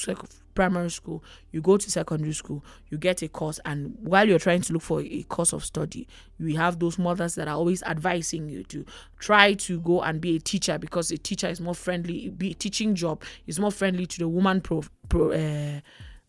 primary 0.57 0.91
school, 0.91 1.23
you 1.53 1.61
go 1.61 1.77
to 1.77 1.89
secondary 1.89 2.33
school, 2.33 2.65
you 2.89 2.99
get 2.99 3.23
a 3.23 3.29
course, 3.29 3.61
and 3.65 3.97
while 4.01 4.27
you're 4.27 4.41
trying 4.41 4.63
to 4.63 4.73
look 4.73 4.83
for 4.83 5.01
a 5.03 5.23
course 5.25 5.53
of 5.53 5.65
study, 5.65 6.09
you 6.39 6.57
have 6.57 6.81
those 6.81 6.99
mothers 6.99 7.37
that 7.37 7.47
are 7.47 7.55
always 7.55 7.85
advising 7.85 8.49
you 8.49 8.65
to 8.65 8.85
try 9.21 9.55
to 9.55 9.79
go 9.81 10.03
and 10.03 10.21
be 10.21 10.37
a 10.37 10.41
teacher 10.41 10.79
because 10.79 11.13
a 11.13 11.19
teacher 11.19 11.47
is 11.47 11.61
more 11.61 11.75
friendly. 11.75 12.31
Be 12.31 12.55
teaching 12.55 12.97
job 12.97 13.23
is 13.47 13.61
more 13.61 13.71
friendly 13.71 14.07
to 14.07 14.19
the 14.19 14.29
woman 14.29 14.61
pro, 14.61 14.83
pro 15.09 15.31
uh, 15.31 15.81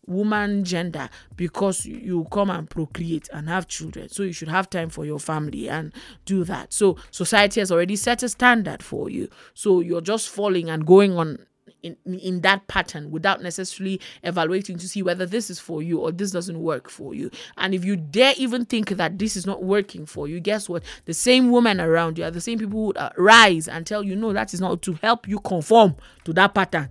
woman 0.08 0.64
gender 0.64 1.08
because 1.36 1.84
you 1.84 2.26
come 2.32 2.50
and 2.50 2.68
procreate 2.68 3.28
and 3.32 3.48
have 3.48 3.68
children 3.68 4.08
so 4.08 4.22
you 4.22 4.32
should 4.32 4.48
have 4.48 4.70
time 4.70 4.88
for 4.88 5.04
your 5.04 5.18
family 5.18 5.68
and 5.68 5.92
do 6.24 6.44
that 6.44 6.72
so 6.72 6.96
society 7.10 7.60
has 7.60 7.70
already 7.70 7.94
set 7.94 8.22
a 8.22 8.28
standard 8.28 8.82
for 8.82 9.10
you 9.10 9.28
so 9.52 9.80
you're 9.80 10.00
just 10.00 10.30
falling 10.30 10.70
and 10.70 10.86
going 10.86 11.16
on 11.18 11.38
in, 11.82 11.96
in 12.04 12.40
that 12.40 12.66
pattern 12.68 13.10
without 13.10 13.42
necessarily 13.42 14.00
evaluating 14.22 14.78
to 14.78 14.88
see 14.88 15.02
whether 15.02 15.26
this 15.26 15.50
is 15.50 15.58
for 15.58 15.82
you 15.82 16.00
or 16.00 16.12
this 16.12 16.30
doesn't 16.30 16.60
work 16.60 16.90
for 16.90 17.14
you. 17.14 17.30
And 17.56 17.74
if 17.74 17.84
you 17.84 17.96
dare 17.96 18.34
even 18.36 18.64
think 18.64 18.90
that 18.90 19.18
this 19.18 19.36
is 19.36 19.46
not 19.46 19.62
working 19.62 20.06
for 20.06 20.28
you, 20.28 20.40
guess 20.40 20.68
what? 20.68 20.82
The 21.04 21.14
same 21.14 21.50
women 21.50 21.80
around 21.80 22.18
you 22.18 22.24
are 22.24 22.30
the 22.30 22.40
same 22.40 22.58
people 22.58 22.78
who 22.78 22.86
would 22.86 22.98
rise 23.16 23.68
and 23.68 23.86
tell 23.86 24.02
you, 24.02 24.16
no, 24.16 24.32
that 24.32 24.52
is 24.52 24.60
not 24.60 24.82
to 24.82 24.94
help 24.94 25.28
you 25.28 25.38
conform 25.40 25.96
to 26.24 26.32
that 26.34 26.54
pattern. 26.54 26.90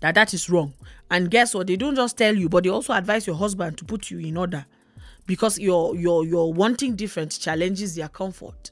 That 0.00 0.14
that 0.14 0.34
is 0.34 0.48
wrong. 0.48 0.74
And 1.10 1.30
guess 1.30 1.54
what? 1.54 1.66
They 1.66 1.76
don't 1.76 1.96
just 1.96 2.16
tell 2.16 2.34
you, 2.36 2.48
but 2.48 2.64
they 2.64 2.70
also 2.70 2.92
advise 2.92 3.26
your 3.26 3.36
husband 3.36 3.78
to 3.78 3.84
put 3.84 4.10
you 4.10 4.18
in 4.18 4.36
order 4.36 4.64
because 5.26 5.58
your 5.58 5.94
your 5.96 6.24
your 6.24 6.52
wanting 6.52 6.96
different 6.96 7.38
challenges 7.38 7.94
their 7.94 8.08
comfort. 8.08 8.70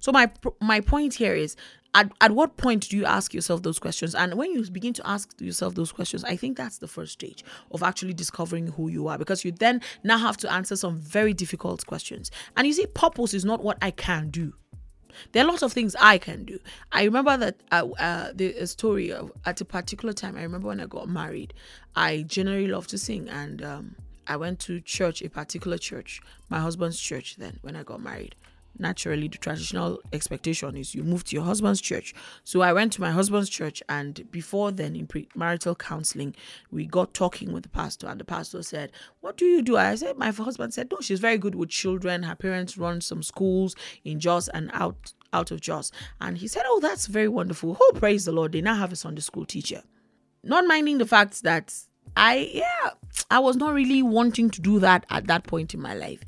So 0.00 0.12
my 0.12 0.30
my 0.60 0.80
point 0.80 1.14
here 1.14 1.34
is 1.34 1.56
at, 1.94 2.12
at 2.20 2.32
what 2.32 2.56
point 2.56 2.88
do 2.88 2.96
you 2.96 3.04
ask 3.04 3.32
yourself 3.32 3.62
those 3.62 3.78
questions? 3.78 4.14
And 4.14 4.34
when 4.34 4.52
you 4.52 4.68
begin 4.70 4.92
to 4.94 5.06
ask 5.06 5.40
yourself 5.40 5.74
those 5.74 5.92
questions, 5.92 6.24
I 6.24 6.36
think 6.36 6.56
that's 6.56 6.78
the 6.78 6.88
first 6.88 7.12
stage 7.12 7.44
of 7.70 7.82
actually 7.82 8.14
discovering 8.14 8.68
who 8.68 8.88
you 8.88 9.08
are 9.08 9.18
because 9.18 9.44
you 9.44 9.52
then 9.52 9.80
now 10.04 10.18
have 10.18 10.36
to 10.38 10.52
answer 10.52 10.76
some 10.76 10.98
very 10.98 11.32
difficult 11.32 11.86
questions. 11.86 12.30
And 12.56 12.66
you 12.66 12.72
see, 12.72 12.86
purpose 12.86 13.34
is 13.34 13.44
not 13.44 13.62
what 13.62 13.78
I 13.80 13.90
can 13.90 14.30
do. 14.30 14.52
There 15.32 15.42
are 15.44 15.48
lots 15.48 15.62
of 15.62 15.72
things 15.72 15.96
I 15.98 16.18
can 16.18 16.44
do. 16.44 16.58
I 16.92 17.04
remember 17.04 17.36
that 17.36 17.56
uh, 17.72 17.88
uh, 17.98 18.32
the 18.34 18.66
story 18.66 19.12
of 19.12 19.32
at 19.44 19.60
a 19.60 19.64
particular 19.64 20.12
time. 20.12 20.36
I 20.36 20.42
remember 20.42 20.68
when 20.68 20.80
I 20.80 20.86
got 20.86 21.08
married, 21.08 21.54
I 21.96 22.22
generally 22.22 22.68
love 22.68 22.86
to 22.88 22.98
sing, 22.98 23.28
and 23.28 23.62
um, 23.62 23.96
I 24.26 24.36
went 24.36 24.60
to 24.60 24.80
church, 24.80 25.22
a 25.22 25.30
particular 25.30 25.78
church, 25.78 26.20
my 26.48 26.60
husband's 26.60 27.00
church. 27.00 27.36
Then 27.36 27.58
when 27.62 27.74
I 27.74 27.82
got 27.82 28.00
married, 28.00 28.36
naturally 28.78 29.28
the 29.28 29.38
traditional 29.38 30.00
expectation 30.12 30.76
is 30.76 30.94
you 30.94 31.02
move 31.02 31.24
to 31.24 31.36
your 31.36 31.44
husband's 31.44 31.80
church. 31.80 32.14
So 32.44 32.60
i 32.60 32.72
went 32.72 32.92
to 32.94 33.00
my 33.00 33.10
husband's 33.10 33.48
church 33.48 33.82
and 33.88 34.30
before 34.30 34.70
then 34.72 34.96
in 34.96 35.06
premarital 35.06 35.78
counseling 35.78 36.34
we 36.70 36.86
got 36.86 37.14
talking 37.14 37.52
with 37.52 37.62
the 37.62 37.68
pastor 37.68 38.06
and 38.06 38.20
the 38.20 38.24
pastor 38.24 38.62
said 38.62 38.92
what 39.20 39.36
do 39.36 39.44
you 39.44 39.62
do? 39.62 39.76
I 39.76 39.94
said 39.94 40.16
my 40.16 40.30
husband 40.30 40.74
said 40.74 40.90
no 40.90 40.98
she's 41.00 41.20
very 41.20 41.38
good 41.38 41.54
with 41.54 41.70
children. 41.70 42.22
Her 42.22 42.34
parents 42.34 42.78
run 42.78 43.00
some 43.00 43.22
schools 43.22 43.74
in 44.04 44.20
jos 44.20 44.48
and 44.48 44.70
out 44.72 45.12
out 45.32 45.50
of 45.50 45.60
jos. 45.60 45.92
And 46.20 46.38
he 46.38 46.48
said 46.48 46.62
oh 46.66 46.80
that's 46.80 47.06
very 47.06 47.28
wonderful. 47.28 47.76
Oh 47.80 47.92
praise 47.94 48.24
the 48.24 48.32
lord. 48.32 48.52
They 48.52 48.60
now 48.60 48.76
have 48.76 48.92
a 48.92 48.96
sunday 48.96 49.20
school 49.20 49.44
teacher. 49.44 49.82
Not 50.42 50.66
minding 50.66 50.98
the 50.98 51.06
fact 51.06 51.42
that 51.42 51.74
i 52.16 52.50
yeah 52.54 52.90
i 53.30 53.38
was 53.38 53.56
not 53.56 53.74
really 53.74 54.02
wanting 54.02 54.48
to 54.48 54.62
do 54.62 54.78
that 54.78 55.04
at 55.10 55.26
that 55.26 55.44
point 55.44 55.74
in 55.74 55.80
my 55.80 55.94
life. 55.94 56.22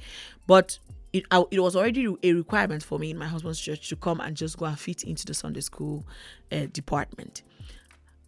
But 0.47 0.79
it, 1.13 1.25
I, 1.31 1.45
it 1.51 1.61
was 1.61 1.77
already 1.77 2.07
a 2.23 2.33
requirement 2.33 2.83
for 2.83 2.99
me 2.99 3.11
in 3.11 3.19
my 3.19 3.27
husband's 3.27 3.61
church 3.61 3.89
to 3.89 3.97
come 3.97 4.21
and 4.21 4.37
just 4.37 4.59
go 4.59 4.67
and 4.67 4.79
fit 4.79 5.03
into 5.03 5.27
the 5.27 5.35
Sunday 5.35 5.61
school 5.61 6.07
uh, 6.53 6.67
department. 6.73 7.43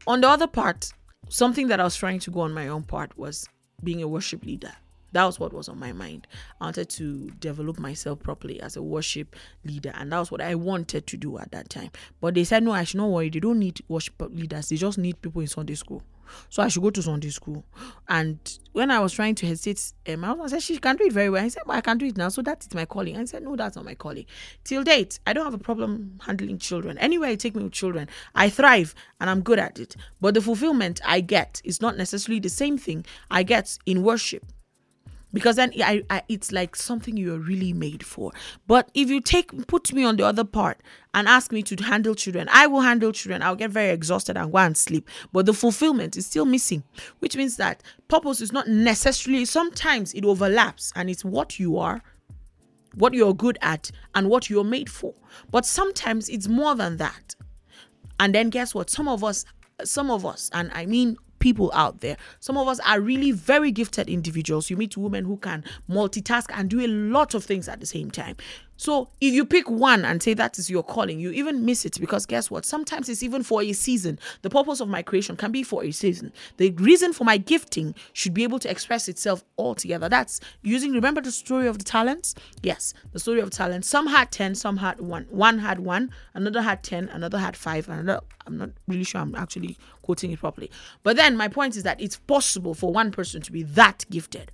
On 0.06 0.20
the 0.20 0.28
other 0.28 0.46
part, 0.46 0.92
something 1.28 1.68
that 1.68 1.80
I 1.80 1.84
was 1.84 1.96
trying 1.96 2.18
to 2.20 2.30
go 2.30 2.40
on 2.40 2.52
my 2.52 2.68
own 2.68 2.82
part 2.82 3.16
was 3.16 3.48
being 3.84 4.02
a 4.02 4.08
worship 4.08 4.44
leader. 4.44 4.72
That 5.12 5.24
was 5.24 5.38
what 5.38 5.52
was 5.52 5.68
on 5.68 5.78
my 5.78 5.92
mind. 5.92 6.26
I 6.60 6.64
wanted 6.64 6.88
to 6.90 7.30
develop 7.38 7.78
myself 7.78 8.20
properly 8.22 8.60
as 8.62 8.76
a 8.76 8.82
worship 8.82 9.36
leader, 9.64 9.92
and 9.94 10.10
that 10.10 10.18
was 10.18 10.30
what 10.30 10.40
I 10.40 10.54
wanted 10.54 11.06
to 11.06 11.16
do 11.16 11.38
at 11.38 11.52
that 11.52 11.68
time. 11.68 11.90
But 12.20 12.34
they 12.34 12.44
said, 12.44 12.62
no, 12.62 12.72
I 12.72 12.84
should 12.84 12.96
not 12.98 13.10
worry. 13.10 13.28
They 13.28 13.40
don't 13.40 13.58
need 13.58 13.82
worship 13.88 14.14
leaders, 14.20 14.70
they 14.70 14.76
just 14.76 14.98
need 14.98 15.20
people 15.20 15.42
in 15.42 15.48
Sunday 15.48 15.74
school. 15.74 16.02
So 16.48 16.62
I 16.62 16.68
should 16.68 16.82
go 16.82 16.90
to 16.90 17.02
Sunday 17.02 17.30
school. 17.30 17.64
And 18.08 18.38
when 18.72 18.90
I 18.90 19.00
was 19.00 19.12
trying 19.12 19.34
to 19.36 19.46
hesitate, 19.46 19.92
um, 20.08 20.24
I 20.24 20.46
said, 20.48 20.62
She 20.62 20.78
can 20.78 20.96
do 20.96 21.04
it 21.04 21.12
very 21.12 21.30
well. 21.30 21.44
I 21.44 21.48
said, 21.48 21.62
well, 21.66 21.76
I 21.76 21.80
can 21.80 21.98
do 21.98 22.06
it 22.06 22.16
now. 22.16 22.28
So 22.28 22.42
that 22.42 22.64
is 22.64 22.74
my 22.74 22.84
calling. 22.84 23.16
I 23.16 23.24
said, 23.24 23.42
No, 23.42 23.56
that's 23.56 23.76
not 23.76 23.84
my 23.84 23.94
calling. 23.94 24.26
Till 24.64 24.82
date, 24.82 25.18
I 25.26 25.32
don't 25.32 25.44
have 25.44 25.54
a 25.54 25.58
problem 25.58 26.18
handling 26.24 26.58
children. 26.58 26.98
Anywhere 26.98 27.30
I 27.30 27.36
take 27.36 27.54
me 27.54 27.64
with 27.64 27.72
children, 27.72 28.08
I 28.34 28.48
thrive 28.48 28.94
and 29.20 29.30
I'm 29.30 29.42
good 29.42 29.58
at 29.58 29.78
it. 29.78 29.96
But 30.20 30.34
the 30.34 30.40
fulfillment 30.40 31.00
I 31.04 31.20
get 31.20 31.60
is 31.64 31.80
not 31.80 31.96
necessarily 31.96 32.40
the 32.40 32.48
same 32.48 32.78
thing 32.78 33.04
I 33.30 33.42
get 33.42 33.78
in 33.86 34.02
worship 34.02 34.44
because 35.32 35.56
then 35.56 35.72
I, 35.82 36.04
I, 36.10 36.22
it's 36.28 36.52
like 36.52 36.76
something 36.76 37.16
you're 37.16 37.38
really 37.38 37.72
made 37.72 38.04
for. 38.04 38.32
But 38.66 38.90
if 38.94 39.08
you 39.08 39.20
take 39.20 39.66
put 39.66 39.92
me 39.92 40.04
on 40.04 40.16
the 40.16 40.24
other 40.24 40.44
part 40.44 40.80
and 41.14 41.28
ask 41.28 41.52
me 41.52 41.62
to 41.62 41.82
handle 41.82 42.14
children 42.14 42.48
i 42.50 42.66
will 42.66 42.80
handle 42.80 43.12
children. 43.12 43.42
I'll 43.42 43.56
get 43.56 43.70
very 43.70 43.90
exhausted 43.90 44.36
and 44.36 44.50
go 44.50 44.58
and 44.58 44.76
sleep. 44.76 45.08
But 45.32 45.46
the 45.46 45.54
fulfillment 45.54 46.16
is 46.16 46.26
still 46.26 46.44
missing 46.44 46.82
which 47.20 47.36
means 47.36 47.56
that 47.56 47.82
purpose 48.08 48.40
is 48.40 48.52
not 48.52 48.68
necessarily 48.68 49.44
sometimes 49.44 50.12
it 50.14 50.24
overlaps 50.24 50.92
and 50.94 51.08
it's 51.10 51.24
what 51.24 51.58
you 51.58 51.78
are 51.78 52.02
what 52.94 53.14
you're 53.14 53.34
good 53.34 53.58
at 53.62 53.90
and 54.14 54.28
what 54.28 54.50
you're 54.50 54.64
made 54.64 54.90
for. 54.90 55.14
But 55.50 55.64
sometimes 55.64 56.28
it's 56.28 56.46
more 56.46 56.74
than 56.74 56.98
that. 56.98 57.34
And 58.20 58.34
then 58.34 58.50
guess 58.50 58.74
what? 58.74 58.90
Some 58.90 59.08
of 59.08 59.24
us 59.24 59.46
some 59.84 60.10
of 60.10 60.24
us 60.24 60.50
and 60.52 60.70
i 60.74 60.86
mean 60.86 61.16
people 61.42 61.72
out 61.74 62.00
there. 62.00 62.16
Some 62.38 62.56
of 62.56 62.68
us 62.68 62.78
are 62.86 63.00
really 63.00 63.32
very 63.32 63.72
gifted 63.72 64.08
individuals. 64.08 64.70
You 64.70 64.76
meet 64.76 64.96
women 64.96 65.24
who 65.24 65.36
can 65.36 65.64
multitask 65.90 66.46
and 66.54 66.70
do 66.70 66.80
a 66.80 66.86
lot 66.86 67.34
of 67.34 67.44
things 67.44 67.68
at 67.68 67.80
the 67.80 67.86
same 67.86 68.12
time. 68.12 68.36
So 68.82 69.10
if 69.20 69.32
you 69.32 69.44
pick 69.44 69.70
one 69.70 70.04
and 70.04 70.20
say 70.20 70.34
that 70.34 70.58
is 70.58 70.68
your 70.68 70.82
calling, 70.82 71.20
you 71.20 71.30
even 71.30 71.64
miss 71.64 71.84
it 71.84 72.00
because 72.00 72.26
guess 72.26 72.50
what? 72.50 72.64
Sometimes 72.64 73.08
it's 73.08 73.22
even 73.22 73.44
for 73.44 73.62
a 73.62 73.72
season. 73.72 74.18
The 74.42 74.50
purpose 74.50 74.80
of 74.80 74.88
my 74.88 75.02
creation 75.02 75.36
can 75.36 75.52
be 75.52 75.62
for 75.62 75.84
a 75.84 75.92
season. 75.92 76.32
The 76.56 76.72
reason 76.72 77.12
for 77.12 77.22
my 77.22 77.36
gifting 77.36 77.94
should 78.12 78.34
be 78.34 78.42
able 78.42 78.58
to 78.58 78.68
express 78.68 79.06
itself 79.06 79.44
altogether. 79.56 80.08
That's 80.08 80.40
using, 80.62 80.94
remember 80.94 81.20
the 81.20 81.30
story 81.30 81.68
of 81.68 81.78
the 81.78 81.84
talents? 81.84 82.34
Yes, 82.60 82.92
the 83.12 83.20
story 83.20 83.38
of 83.38 83.50
talents. 83.50 83.86
Some 83.86 84.08
had 84.08 84.32
10, 84.32 84.56
some 84.56 84.78
had 84.78 85.00
one. 85.00 85.28
One 85.30 85.60
had 85.60 85.78
one, 85.78 86.10
another 86.34 86.62
had 86.62 86.82
10, 86.82 87.08
another 87.10 87.38
had 87.38 87.56
five, 87.56 87.88
another, 87.88 88.20
I'm 88.48 88.58
not 88.58 88.70
really 88.88 89.04
sure 89.04 89.20
I'm 89.20 89.36
actually 89.36 89.78
quoting 90.02 90.32
it 90.32 90.40
properly. 90.40 90.72
But 91.04 91.14
then 91.14 91.36
my 91.36 91.46
point 91.46 91.76
is 91.76 91.84
that 91.84 92.00
it's 92.00 92.16
possible 92.16 92.74
for 92.74 92.92
one 92.92 93.12
person 93.12 93.42
to 93.42 93.52
be 93.52 93.62
that 93.62 94.06
gifted 94.10 94.50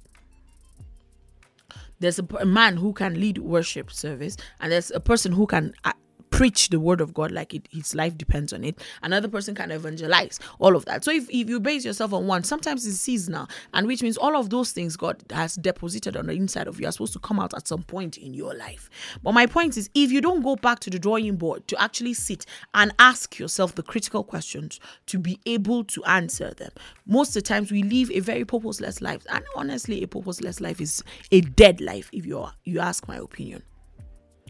there's 2.00 2.18
a, 2.18 2.26
a 2.40 2.46
man 2.46 2.76
who 2.76 2.92
can 2.92 3.20
lead 3.20 3.38
worship 3.38 3.90
service 3.90 4.36
and 4.60 4.72
there's 4.72 4.90
a 4.90 5.00
person 5.00 5.32
who 5.32 5.46
can 5.46 5.74
uh, 5.84 5.92
preach 6.38 6.68
the 6.68 6.78
word 6.78 7.00
of 7.00 7.12
God 7.12 7.32
like 7.32 7.52
it, 7.52 7.66
his 7.72 7.96
life 7.96 8.16
depends 8.16 8.52
on 8.52 8.62
it. 8.62 8.80
Another 9.02 9.26
person 9.26 9.56
can 9.56 9.72
evangelize, 9.72 10.38
all 10.60 10.76
of 10.76 10.84
that. 10.84 11.02
So 11.02 11.10
if, 11.10 11.28
if 11.30 11.48
you 11.48 11.58
base 11.58 11.84
yourself 11.84 12.12
on 12.12 12.28
one, 12.28 12.44
sometimes 12.44 12.86
it's 12.86 13.00
seasonal, 13.00 13.48
and 13.74 13.88
which 13.88 14.04
means 14.04 14.16
all 14.16 14.36
of 14.36 14.48
those 14.48 14.70
things 14.70 14.96
God 14.96 15.20
has 15.30 15.56
deposited 15.56 16.16
on 16.16 16.26
the 16.26 16.34
inside 16.34 16.68
of 16.68 16.80
you 16.80 16.86
are 16.86 16.92
supposed 16.92 17.14
to 17.14 17.18
come 17.18 17.40
out 17.40 17.54
at 17.54 17.66
some 17.66 17.82
point 17.82 18.18
in 18.18 18.34
your 18.34 18.54
life. 18.54 18.88
But 19.20 19.32
my 19.32 19.46
point 19.46 19.76
is, 19.76 19.90
if 19.96 20.12
you 20.12 20.20
don't 20.20 20.42
go 20.42 20.54
back 20.54 20.78
to 20.80 20.90
the 20.90 21.00
drawing 21.00 21.34
board 21.34 21.66
to 21.66 21.82
actually 21.82 22.14
sit 22.14 22.46
and 22.72 22.94
ask 23.00 23.40
yourself 23.40 23.74
the 23.74 23.82
critical 23.82 24.22
questions 24.22 24.78
to 25.06 25.18
be 25.18 25.40
able 25.44 25.82
to 25.86 26.04
answer 26.04 26.54
them, 26.54 26.70
most 27.04 27.30
of 27.30 27.34
the 27.34 27.42
times 27.42 27.72
we 27.72 27.82
live 27.82 28.12
a 28.12 28.20
very 28.20 28.44
purposeless 28.44 29.02
life. 29.02 29.26
And 29.28 29.42
honestly, 29.56 30.04
a 30.04 30.06
purposeless 30.06 30.60
life 30.60 30.80
is 30.80 31.02
a 31.32 31.40
dead 31.40 31.80
life, 31.80 32.08
if 32.12 32.24
you 32.24 32.38
are, 32.38 32.54
you 32.62 32.78
ask 32.78 33.08
my 33.08 33.16
opinion. 33.16 33.64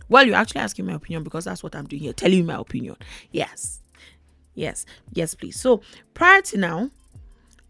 Well, 0.08 0.26
you're 0.26 0.36
actually 0.36 0.60
asking 0.60 0.86
my 0.86 0.94
opinion 0.94 1.22
because 1.22 1.44
that's 1.44 1.62
what 1.62 1.74
I'm 1.74 1.86
doing 1.86 2.02
here, 2.02 2.12
telling 2.12 2.38
you 2.38 2.44
my 2.44 2.56
opinion. 2.56 2.96
Yes. 3.30 3.80
Yes. 4.54 4.86
Yes, 5.12 5.34
please. 5.34 5.58
So 5.58 5.82
prior 6.14 6.42
to 6.42 6.58
now, 6.58 6.90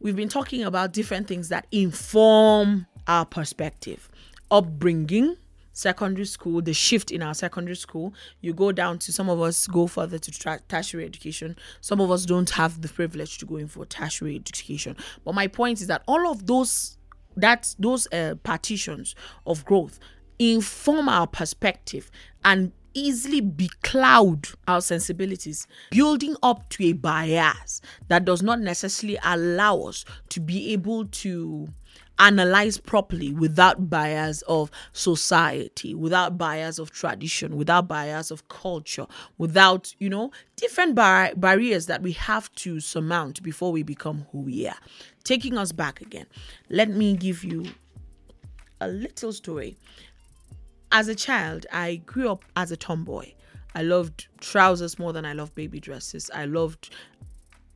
we've 0.00 0.16
been 0.16 0.28
talking 0.28 0.62
about 0.64 0.92
different 0.92 1.26
things 1.26 1.49
that 1.49 1.66
inform 1.73 2.87
our 3.07 3.25
perspective 3.25 4.09
upbringing, 4.50 5.37
secondary 5.73 6.25
school, 6.25 6.62
the 6.62 6.73
shift 6.73 7.11
in 7.11 7.23
our 7.23 7.35
secondary 7.35 7.76
school. 7.76 8.14
You 8.40 8.52
go 8.52 8.73
down 8.73 8.99
to 9.00 9.12
some 9.12 9.28
of 9.28 9.40
us 9.40 9.66
go 9.66 9.87
further 9.87 10.18
to 10.18 10.30
tra- 10.30 10.61
tertiary 10.68 11.04
education. 11.04 11.57
Some 11.80 12.00
of 12.00 12.11
us 12.11 12.25
don't 12.25 12.50
have 12.50 12.80
the 12.80 12.88
privilege 12.88 13.38
to 13.38 13.47
go 13.47 13.57
in 13.57 13.68
for 13.68 13.85
tertiary 13.85 14.37
education. 14.37 14.97
But 15.25 15.35
my 15.35 15.47
point 15.47 15.80
is 15.80 15.87
that 15.88 16.02
all 16.07 16.30
of 16.30 16.47
those 16.47 16.97
that 17.37 17.75
those 17.78 18.09
uh, 18.12 18.35
partitions 18.42 19.14
of 19.47 19.64
growth 19.64 20.00
inform 20.38 21.09
our 21.09 21.26
perspective 21.26 22.11
and 22.45 22.73
easily 22.95 23.40
becloud 23.40 24.54
our 24.66 24.80
sensibilities, 24.80 25.66
building 25.90 26.37
up 26.42 26.68
to 26.71 26.85
a 26.85 26.92
bias 26.92 27.80
that 28.09 28.25
does 28.25 28.42
not 28.42 28.61
necessarily 28.61 29.18
allow 29.23 29.78
us 29.83 30.04
to 30.30 30.40
be 30.40 30.73
able 30.73 31.07
to 31.07 31.68
analyze 32.18 32.78
properly 32.78 33.33
without 33.33 33.88
bias 33.88 34.42
of 34.42 34.71
society, 34.92 35.95
without 35.95 36.37
bias 36.37 36.78
of 36.78 36.90
tradition, 36.90 37.57
without 37.57 37.87
bias 37.87 38.30
of 38.30 38.49
culture, 38.49 39.07
without, 39.38 39.95
you 39.99 40.09
know, 40.09 40.30
different 40.57 40.95
bar- 40.95 41.33
barriers 41.37 41.87
that 41.87 42.02
we 42.02 42.12
have 42.12 42.52
to 42.57 42.80
surmount 42.80 43.40
before 43.42 43.71
we 43.71 43.83
become 43.85 44.26
who 44.33 44.38
we 44.40 44.66
are. 44.66 44.78
Taking 45.23 45.57
us 45.57 45.71
back 45.71 46.00
again, 46.00 46.26
let 46.68 46.88
me 46.90 47.14
give 47.16 47.45
you 47.45 47.66
a 48.80 48.88
little 48.88 49.33
story. 49.33 49.76
As 50.90 51.09
a 51.09 51.14
child, 51.14 51.66
I 51.73 51.97
grew 51.97 52.30
up 52.30 52.45
as 52.57 52.73
a 52.73 52.76
tomboy. 52.76 53.33
I 53.75 53.83
loved 53.83 54.28
trousers 54.40 54.99
more 54.99 55.12
than 55.12 55.25
I 55.25 55.35
loved 55.35 55.54
baby 55.54 55.80
dresses. 55.80 56.30
I 56.35 56.47
loved 56.47 56.95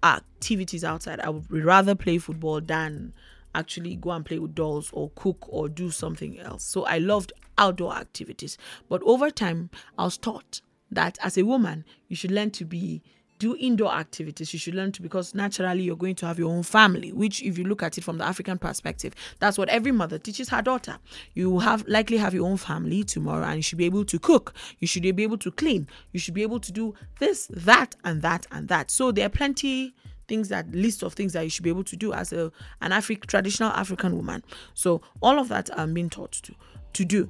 activities 0.02 0.82
outside. 0.82 1.20
I 1.20 1.28
would 1.28 1.64
rather 1.64 1.94
play 1.94 2.18
football 2.18 2.60
than 2.60 3.12
actually 3.54 3.96
go 3.96 4.10
and 4.10 4.24
play 4.24 4.38
with 4.38 4.54
dolls 4.54 4.90
or 4.92 5.10
cook 5.14 5.44
or 5.48 5.68
do 5.68 5.90
something 5.90 6.40
else. 6.40 6.64
So 6.64 6.84
I 6.84 6.98
loved 6.98 7.32
outdoor 7.58 7.94
activities. 7.94 8.56
But 8.88 9.02
over 9.02 9.30
time, 9.30 9.68
I 9.98 10.04
was 10.04 10.16
taught 10.16 10.62
that 10.90 11.18
as 11.22 11.36
a 11.36 11.44
woman, 11.44 11.84
you 12.08 12.16
should 12.16 12.30
learn 12.30 12.50
to 12.52 12.64
be 12.64 13.02
do 13.42 13.56
indoor 13.58 13.92
activities. 13.92 14.52
You 14.52 14.58
should 14.60 14.74
learn 14.74 14.92
to 14.92 15.02
because 15.02 15.34
naturally 15.34 15.82
you're 15.82 15.96
going 15.96 16.14
to 16.14 16.26
have 16.26 16.38
your 16.38 16.48
own 16.48 16.62
family, 16.62 17.12
which 17.12 17.42
if 17.42 17.58
you 17.58 17.64
look 17.64 17.82
at 17.82 17.98
it 17.98 18.04
from 18.04 18.18
the 18.18 18.24
African 18.24 18.56
perspective, 18.56 19.14
that's 19.40 19.58
what 19.58 19.68
every 19.68 19.90
mother 19.90 20.16
teaches 20.16 20.48
her 20.50 20.62
daughter. 20.62 20.96
You 21.34 21.58
have 21.58 21.86
likely 21.88 22.18
have 22.18 22.34
your 22.34 22.46
own 22.46 22.56
family 22.56 23.02
tomorrow 23.02 23.44
and 23.44 23.56
you 23.56 23.62
should 23.62 23.78
be 23.78 23.84
able 23.84 24.04
to 24.04 24.18
cook. 24.20 24.54
You 24.78 24.86
should 24.86 25.02
be 25.02 25.24
able 25.24 25.38
to 25.38 25.50
clean. 25.50 25.88
You 26.12 26.20
should 26.20 26.34
be 26.34 26.42
able 26.42 26.60
to 26.60 26.70
do 26.70 26.94
this, 27.18 27.48
that, 27.50 27.96
and 28.04 28.22
that, 28.22 28.46
and 28.52 28.68
that. 28.68 28.92
So 28.92 29.10
there 29.10 29.26
are 29.26 29.30
plenty 29.30 29.92
things 30.28 30.48
that 30.50 30.70
list 30.70 31.02
of 31.02 31.14
things 31.14 31.32
that 31.32 31.42
you 31.42 31.50
should 31.50 31.64
be 31.64 31.70
able 31.70 31.82
to 31.82 31.96
do 31.96 32.12
as 32.12 32.32
a 32.32 32.52
an 32.80 32.92
African 32.92 33.26
traditional 33.26 33.70
African 33.70 34.16
woman. 34.16 34.44
So 34.74 35.02
all 35.20 35.40
of 35.40 35.48
that 35.48 35.68
I'm 35.76 35.94
being 35.94 36.10
taught 36.10 36.32
to 36.44 36.54
to 36.92 37.04
do. 37.04 37.28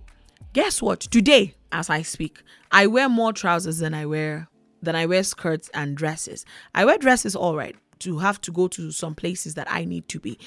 Guess 0.53 0.83
what? 0.83 1.01
Today, 1.01 1.55
as 1.71 1.89
I 1.89 2.03
speak, 2.03 2.43
I 2.71 2.87
wear 2.87 3.09
more 3.09 3.33
trousers 3.33 3.79
than 3.79 3.95
I 3.95 4.05
wear 4.05 4.49
than 4.83 4.97
I 4.97 5.07
wear 5.07 5.23
skirts 5.23 5.71
and 5.73 5.97
dresses. 5.97 6.45
I 6.75 6.85
wear 6.85 6.99
dresses 6.99 7.37
all 7.37 7.57
right 7.57 7.77
to 8.01 8.19
have 8.19 8.41
to 8.43 8.53
go 8.53 8.69
to 8.69 8.91
some 8.91 9.15
places 9.15 9.55
that 9.55 9.71
I 9.71 9.85
need 9.85 10.09
to 10.09 10.19
be 10.19 10.39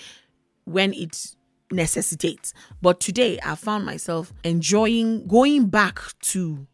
when 0.65 0.93
it 0.93 1.35
necessitates. 1.71 2.53
But 2.81 2.99
today 2.99 3.39
I 3.43 3.55
found 3.55 3.85
myself 3.85 4.33
enjoying 4.43 5.27
going 5.27 5.67
back 5.67 5.99
to 6.23 6.67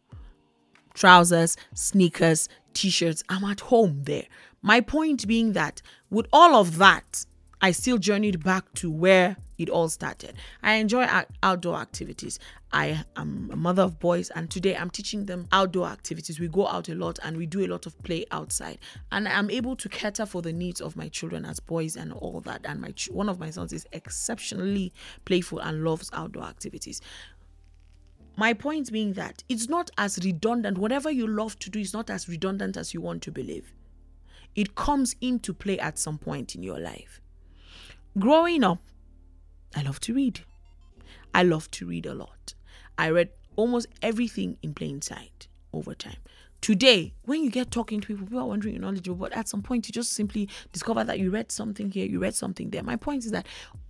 trousers, 0.94 1.56
sneakers, 1.74 2.48
t-shirts. 2.74 3.22
I'm 3.28 3.44
at 3.44 3.60
home 3.60 4.02
there. 4.04 4.24
My 4.60 4.80
point 4.80 5.26
being 5.26 5.52
that 5.52 5.82
with 6.10 6.26
all 6.32 6.54
of 6.54 6.78
that, 6.78 7.26
I 7.60 7.70
still 7.70 7.98
journeyed 7.98 8.42
back 8.42 8.72
to 8.74 8.90
where 8.90 9.36
it 9.62 9.70
all 9.70 9.88
started. 9.88 10.34
I 10.62 10.74
enjoy 10.74 11.06
outdoor 11.42 11.76
activities. 11.76 12.38
I 12.72 13.04
am 13.16 13.50
a 13.52 13.56
mother 13.56 13.82
of 13.82 13.98
boys, 13.98 14.30
and 14.30 14.50
today 14.50 14.76
I'm 14.76 14.90
teaching 14.90 15.26
them 15.26 15.46
outdoor 15.52 15.86
activities. 15.86 16.40
We 16.40 16.48
go 16.48 16.66
out 16.66 16.88
a 16.88 16.94
lot 16.94 17.18
and 17.22 17.36
we 17.36 17.46
do 17.46 17.64
a 17.64 17.68
lot 17.68 17.86
of 17.86 18.00
play 18.02 18.24
outside, 18.30 18.78
and 19.10 19.28
I'm 19.28 19.50
able 19.50 19.76
to 19.76 19.88
cater 19.88 20.26
for 20.26 20.42
the 20.42 20.52
needs 20.52 20.80
of 20.80 20.96
my 20.96 21.08
children 21.08 21.44
as 21.44 21.60
boys 21.60 21.96
and 21.96 22.12
all 22.12 22.40
that. 22.42 22.62
And 22.64 22.80
my 22.80 22.92
one 23.10 23.28
of 23.28 23.38
my 23.38 23.50
sons 23.50 23.72
is 23.72 23.86
exceptionally 23.92 24.92
playful 25.24 25.60
and 25.60 25.84
loves 25.84 26.10
outdoor 26.12 26.44
activities. 26.44 27.00
My 28.36 28.54
point 28.54 28.90
being 28.90 29.12
that 29.12 29.44
it's 29.48 29.68
not 29.68 29.90
as 29.98 30.18
redundant. 30.24 30.78
Whatever 30.78 31.10
you 31.10 31.26
love 31.26 31.58
to 31.60 31.70
do 31.70 31.78
is 31.78 31.92
not 31.92 32.08
as 32.08 32.28
redundant 32.28 32.76
as 32.76 32.94
you 32.94 33.00
want 33.00 33.22
to 33.22 33.30
believe 33.30 33.72
it 34.54 34.74
comes 34.74 35.16
into 35.20 35.54
play 35.54 35.78
at 35.78 35.98
some 35.98 36.18
point 36.18 36.54
in 36.54 36.62
your 36.62 36.78
life. 36.78 37.20
Growing 38.18 38.62
up, 38.62 38.82
I 39.74 39.82
love 39.82 40.00
to 40.00 40.14
read. 40.14 40.40
I 41.34 41.42
love 41.42 41.70
to 41.72 41.86
read 41.86 42.06
a 42.06 42.14
lot. 42.14 42.54
I 42.98 43.10
read 43.10 43.30
almost 43.56 43.86
everything 44.02 44.58
in 44.62 44.74
plain 44.74 45.02
sight 45.02 45.48
over 45.72 45.94
time. 45.94 46.16
Today, 46.60 47.14
when 47.24 47.42
you 47.42 47.50
get 47.50 47.70
talking 47.70 48.00
to 48.00 48.06
people, 48.06 48.26
people 48.26 48.38
are 48.38 48.46
wondering 48.46 48.74
your 48.74 48.82
knowledge, 48.82 49.08
but 49.18 49.32
at 49.32 49.48
some 49.48 49.62
point 49.62 49.88
you 49.88 49.92
just 49.92 50.12
simply 50.12 50.48
discover 50.72 51.02
that 51.02 51.18
you 51.18 51.30
read 51.30 51.50
something 51.50 51.90
here, 51.90 52.06
you 52.06 52.20
read 52.20 52.34
something 52.34 52.70
there. 52.70 52.82
My 52.82 52.96
point 52.96 53.24
is 53.24 53.32
that 53.32 53.46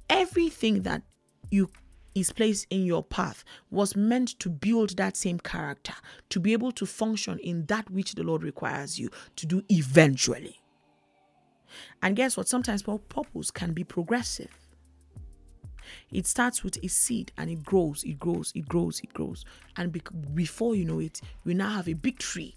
everything 0.09 0.83
that 0.83 1.03
you 1.51 1.69
is 2.15 2.33
placed 2.33 2.67
in 2.71 2.85
your 2.85 3.03
path 3.03 3.45
was 3.71 3.97
meant 3.97 4.39
to 4.39 4.51
build 4.51 4.97
that 4.97 5.17
same 5.17 5.39
character, 5.39 5.95
to 6.29 6.41
be 6.41 6.53
able 6.53 6.73
to 6.73 6.87
function 6.87 7.39
in 7.39 7.67
that 7.67 7.91
which 7.91 8.15
the 8.15 8.23
Lord 8.23 8.43
requires 8.43 8.99
you 8.99 9.11
to 9.37 9.47
do 9.47 9.63
eventually. 9.69 10.61
And 12.03 12.17
guess 12.17 12.37
what? 12.37 12.49
Sometimes 12.49 12.83
purpose 12.83 13.51
can 13.51 13.73
be 13.73 13.85
progressive. 13.85 14.62
It 16.11 16.27
starts 16.27 16.63
with 16.65 16.83
a 16.83 16.89
seed 16.89 17.33
and 17.37 17.51
it 17.51 17.65
grows, 17.65 18.05
it 18.05 18.19
grows, 18.19 18.53
it 18.55 18.69
grows, 18.69 19.01
it 19.01 19.13
grows. 19.13 19.45
And 19.77 19.93
be- 19.93 20.03
before 20.35 20.75
you 20.75 20.85
know 20.85 20.99
it, 20.99 21.21
we 21.45 21.55
now 21.55 21.71
have 21.71 21.89
a 21.89 21.95
big 21.95 22.19
tree. 22.19 22.57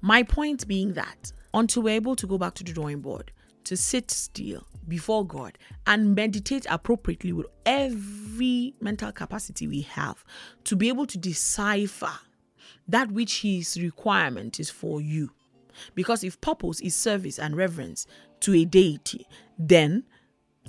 My 0.00 0.22
point 0.22 0.66
being 0.68 0.92
that 0.94 1.32
until 1.52 1.82
we're 1.82 1.94
able 1.94 2.16
to 2.16 2.26
go 2.26 2.38
back 2.38 2.54
to 2.54 2.64
the 2.64 2.72
drawing 2.72 3.00
board, 3.00 3.32
to 3.64 3.76
sit 3.76 4.10
still 4.10 4.66
before 4.86 5.26
God 5.26 5.58
and 5.86 6.14
meditate 6.14 6.66
appropriately 6.68 7.32
with 7.32 7.46
every 7.64 8.74
mental 8.80 9.10
capacity 9.12 9.66
we 9.66 9.80
have 9.82 10.24
to 10.64 10.76
be 10.76 10.88
able 10.88 11.06
to 11.06 11.18
decipher 11.18 12.12
that 12.86 13.10
which 13.10 13.40
His 13.40 13.80
requirement 13.80 14.60
is 14.60 14.70
for 14.70 15.00
you. 15.00 15.30
Because 15.94 16.22
if 16.22 16.40
purpose 16.40 16.80
is 16.80 16.94
service 16.94 17.38
and 17.38 17.56
reverence 17.56 18.06
to 18.40 18.54
a 18.54 18.64
deity, 18.64 19.26
then 19.58 20.04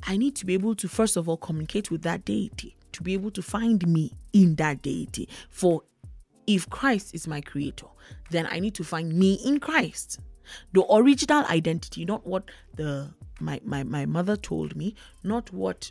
I 0.06 0.18
need 0.18 0.36
to 0.38 0.46
be 0.46 0.54
able 0.54 0.76
to, 0.76 0.88
first 0.88 1.18
of 1.18 1.28
all, 1.28 1.38
communicate 1.38 1.92
with 1.92 2.04
that 2.04 2.26
deity, 2.26 2.76
to 2.92 3.04
be 3.04 3.14
able 3.14 3.32
to 3.32 3.42
find 3.42 3.88
me 3.88 4.12
in 4.34 4.56
that 4.56 4.82
deity. 4.82 5.28
For 5.50 5.82
if 6.48 6.70
Christ 6.70 7.16
is 7.16 7.28
my 7.28 7.42
creator, 7.42 7.88
then 8.30 8.48
I 8.52 8.60
need 8.60 8.76
to 8.76 8.84
find 8.84 9.14
me 9.14 9.40
in 9.46 9.60
Christ 9.60 10.20
the 10.74 10.86
original 10.94 11.44
identity 11.46 12.06
not 12.06 12.26
what 12.26 12.44
the 12.76 13.10
my 13.40 13.60
my, 13.64 13.84
my 13.84 14.06
mother 14.06 14.36
told 14.36 14.76
me 14.76 14.96
not 15.24 15.52
what 15.54 15.90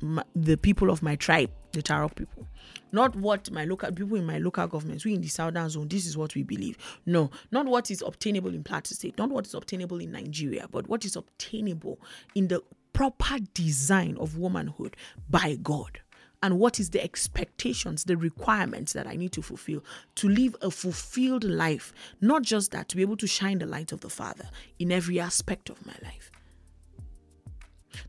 my, 0.00 0.22
the 0.34 0.56
people 0.56 0.90
of 0.90 1.02
my 1.02 1.16
tribe 1.16 1.50
the 1.72 1.82
Tarok 1.82 2.14
people 2.14 2.46
not 2.92 3.14
what 3.16 3.50
my 3.50 3.64
local 3.64 3.90
people 3.92 4.16
in 4.16 4.24
my 4.24 4.38
local 4.38 4.66
governments 4.66 5.04
we 5.04 5.14
in 5.14 5.20
the 5.20 5.28
southern 5.28 5.68
zone 5.68 5.88
this 5.88 6.06
is 6.06 6.16
what 6.16 6.34
we 6.34 6.42
believe 6.42 6.76
no 7.04 7.30
not 7.50 7.66
what 7.66 7.90
is 7.90 8.02
obtainable 8.02 8.54
in 8.54 8.62
plateau 8.62 8.94
state 8.94 9.16
not 9.18 9.30
what 9.30 9.46
is 9.46 9.54
obtainable 9.54 9.98
in 9.98 10.12
nigeria 10.12 10.66
but 10.70 10.88
what 10.88 11.04
is 11.04 11.16
obtainable 11.16 11.98
in 12.34 12.48
the 12.48 12.62
proper 12.96 13.36
design 13.52 14.16
of 14.18 14.38
womanhood 14.38 14.96
by 15.28 15.54
god 15.62 16.00
and 16.42 16.58
what 16.58 16.80
is 16.80 16.90
the 16.90 17.02
expectations, 17.02 18.04
the 18.04 18.16
requirements 18.16 18.94
that 18.94 19.06
I 19.06 19.16
need 19.16 19.32
to 19.32 19.42
fulfill 19.42 19.84
to 20.14 20.28
live 20.28 20.56
a 20.62 20.70
fulfilled 20.70 21.44
life. 21.44 21.92
Not 22.22 22.42
just 22.42 22.70
that, 22.70 22.88
to 22.88 22.96
be 22.96 23.02
able 23.02 23.16
to 23.18 23.26
shine 23.26 23.58
the 23.58 23.66
light 23.66 23.92
of 23.92 24.00
the 24.00 24.08
Father 24.08 24.48
in 24.78 24.92
every 24.92 25.20
aspect 25.20 25.68
of 25.68 25.84
my 25.84 25.94
life. 26.02 26.30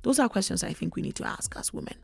Those 0.04 0.20
are 0.20 0.30
questions 0.30 0.64
I 0.64 0.72
think 0.72 0.96
we 0.96 1.02
need 1.02 1.16
to 1.16 1.28
ask 1.28 1.54
as 1.58 1.74
women. 1.74 1.96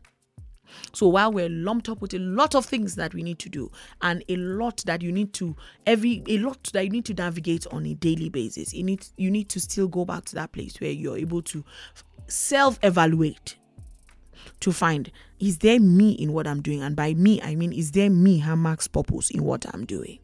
So 0.92 1.08
while 1.08 1.32
we're 1.32 1.48
lumped 1.48 1.88
up 1.88 2.00
with 2.00 2.14
a 2.14 2.18
lot 2.18 2.54
of 2.54 2.66
things 2.66 2.96
that 2.96 3.14
we 3.14 3.22
need 3.22 3.38
to 3.40 3.48
do 3.48 3.70
and 4.02 4.24
a 4.28 4.36
lot 4.36 4.82
that 4.86 5.02
you 5.02 5.12
need 5.12 5.32
to 5.34 5.56
every 5.86 6.22
a 6.26 6.38
lot 6.38 6.70
that 6.72 6.84
you 6.84 6.90
need 6.90 7.04
to 7.06 7.14
navigate 7.14 7.66
on 7.68 7.86
a 7.86 7.94
daily 7.94 8.28
basis, 8.28 8.74
you 8.74 8.82
need 8.82 9.06
you 9.16 9.30
need 9.30 9.48
to 9.50 9.60
still 9.60 9.88
go 9.88 10.04
back 10.04 10.24
to 10.26 10.34
that 10.34 10.52
place 10.52 10.80
where 10.80 10.90
you're 10.90 11.16
able 11.16 11.42
to 11.42 11.64
self-evaluate 12.26 13.56
to 14.60 14.72
find 14.72 15.10
is 15.38 15.58
there 15.58 15.80
me 15.80 16.12
in 16.12 16.32
what 16.32 16.46
I'm 16.46 16.62
doing? 16.62 16.82
And 16.82 16.96
by 16.96 17.14
me, 17.14 17.40
I 17.42 17.54
mean 17.54 17.72
is 17.72 17.90
there 17.90 18.10
me, 18.10 18.38
her, 18.38 18.52
Hamak's 18.52 18.88
purpose 18.88 19.30
in 19.30 19.44
what 19.44 19.66
I'm 19.72 19.84
doing? 19.84 20.18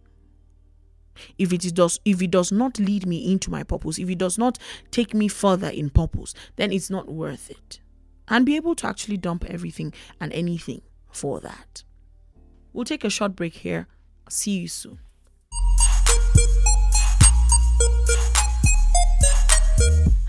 If 1.36 1.52
it 1.52 1.74
does 1.74 2.00
if 2.04 2.22
it 2.22 2.30
does 2.30 2.50
not 2.50 2.78
lead 2.78 3.06
me 3.06 3.30
into 3.30 3.50
my 3.50 3.62
purpose, 3.62 3.98
if 3.98 4.08
it 4.08 4.18
does 4.18 4.38
not 4.38 4.58
take 4.90 5.12
me 5.12 5.28
further 5.28 5.68
in 5.68 5.90
purpose, 5.90 6.34
then 6.56 6.72
it's 6.72 6.88
not 6.88 7.08
worth 7.08 7.50
it. 7.50 7.80
And 8.28 8.46
be 8.46 8.56
able 8.56 8.74
to 8.76 8.86
actually 8.86 9.16
dump 9.16 9.44
everything 9.44 9.92
and 10.20 10.32
anything 10.32 10.82
for 11.10 11.40
that. 11.40 11.82
We'll 12.72 12.84
take 12.84 13.04
a 13.04 13.10
short 13.10 13.34
break 13.34 13.54
here. 13.54 13.88
See 14.28 14.52
you 14.52 14.68
soon. 14.68 15.00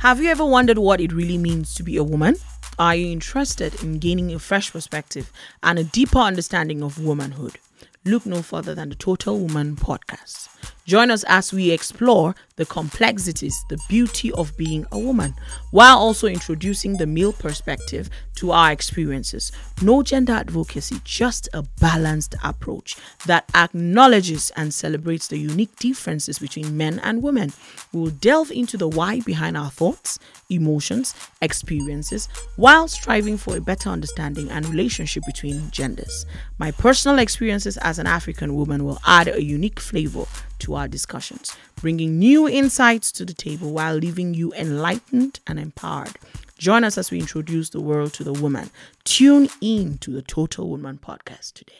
Have 0.02 0.20
you 0.20 0.32
ever 0.32 0.44
wondered 0.44 0.80
what 0.80 1.00
it 1.00 1.12
really 1.12 1.38
means 1.38 1.76
to 1.76 1.84
be 1.84 1.96
a 1.96 2.04
woman? 2.04 2.36
Are 2.80 2.96
you 2.96 3.12
interested 3.12 3.84
in 3.84 4.00
gaining 4.00 4.34
a 4.34 4.40
fresh 4.40 4.72
perspective 4.72 5.32
and 5.62 5.78
a 5.78 5.84
deeper 5.84 6.18
understanding 6.18 6.82
of 6.82 6.98
womanhood? 6.98 7.60
look 8.04 8.26
no 8.26 8.42
further 8.42 8.74
than 8.74 8.90
the 8.90 8.96
Total 8.96 9.38
Woman 9.38 9.76
podcast. 9.76 10.50
Join 10.86 11.12
us 11.12 11.24
as 11.28 11.54
we 11.54 11.72
explore 11.72 12.36
the 12.56 12.66
complexities, 12.66 13.56
the 13.70 13.80
beauty 13.88 14.32
of 14.34 14.56
being 14.58 14.86
a 14.92 15.00
woman, 15.00 15.36
while 15.72 15.98
also 15.98 16.28
introducing 16.28 16.98
the 16.98 17.08
male 17.08 17.34
perspective 17.34 18.10
to 18.36 18.52
our 18.52 18.72
experiences. 18.72 19.52
No 19.82 20.02
gender 20.04 20.34
advocacy, 20.34 21.00
just 21.04 21.50
a 21.54 21.64
balanced 21.80 22.36
approach 22.44 22.98
that 23.26 23.50
acknowledges 23.56 24.52
and 24.56 24.74
celebrates 24.74 25.28
the 25.28 25.38
unique 25.38 25.76
differences 25.78 26.40
between 26.40 26.76
men 26.76 27.00
and 27.00 27.22
women. 27.22 27.54
We 27.94 28.00
will 28.00 28.10
delve 28.10 28.52
into 28.52 28.78
the 28.78 28.90
why 28.90 29.22
behind 29.22 29.58
our 29.58 29.70
thoughts, 29.70 30.20
emotions, 30.50 31.16
experiences, 31.42 32.28
while 32.56 32.88
striving 32.88 33.38
for 33.38 33.58
a 33.58 33.62
better 33.62 33.90
understanding 33.90 34.50
and 34.50 34.68
relationship 34.68 35.24
between 35.26 35.70
genders. 35.72 36.26
My 36.58 36.72
personal 36.72 37.20
experiences 37.20 37.78
as 37.78 38.00
an 38.00 38.08
African 38.08 38.56
woman 38.56 38.84
will 38.84 39.00
add 39.06 39.28
a 39.28 39.44
unique 39.44 39.80
flavor 39.80 40.26
to 40.62 40.76
our 40.76 40.88
discussions, 40.88 41.56
bringing 41.76 42.18
new 42.18 42.48
insights 42.48 43.12
to 43.12 43.26
the 43.26 43.34
table 43.34 43.72
while 43.72 43.96
leaving 43.96 44.34
you 44.34 44.54
enlightened 44.54 45.40
and 45.46 45.60
empowered. 45.60 46.18
Join 46.58 46.84
us 46.84 46.98
as 46.98 47.12
we 47.12 47.20
introduce 47.20 47.70
the 47.72 47.82
world 47.82 48.14
to 48.14 48.24
the 48.24 48.34
woman. 48.34 48.70
Tune 49.04 49.50
in 49.62 49.98
to 50.00 50.12
the 50.12 50.22
Total 50.22 50.70
Woman 50.70 51.00
podcast 51.00 51.54
today. 51.54 51.74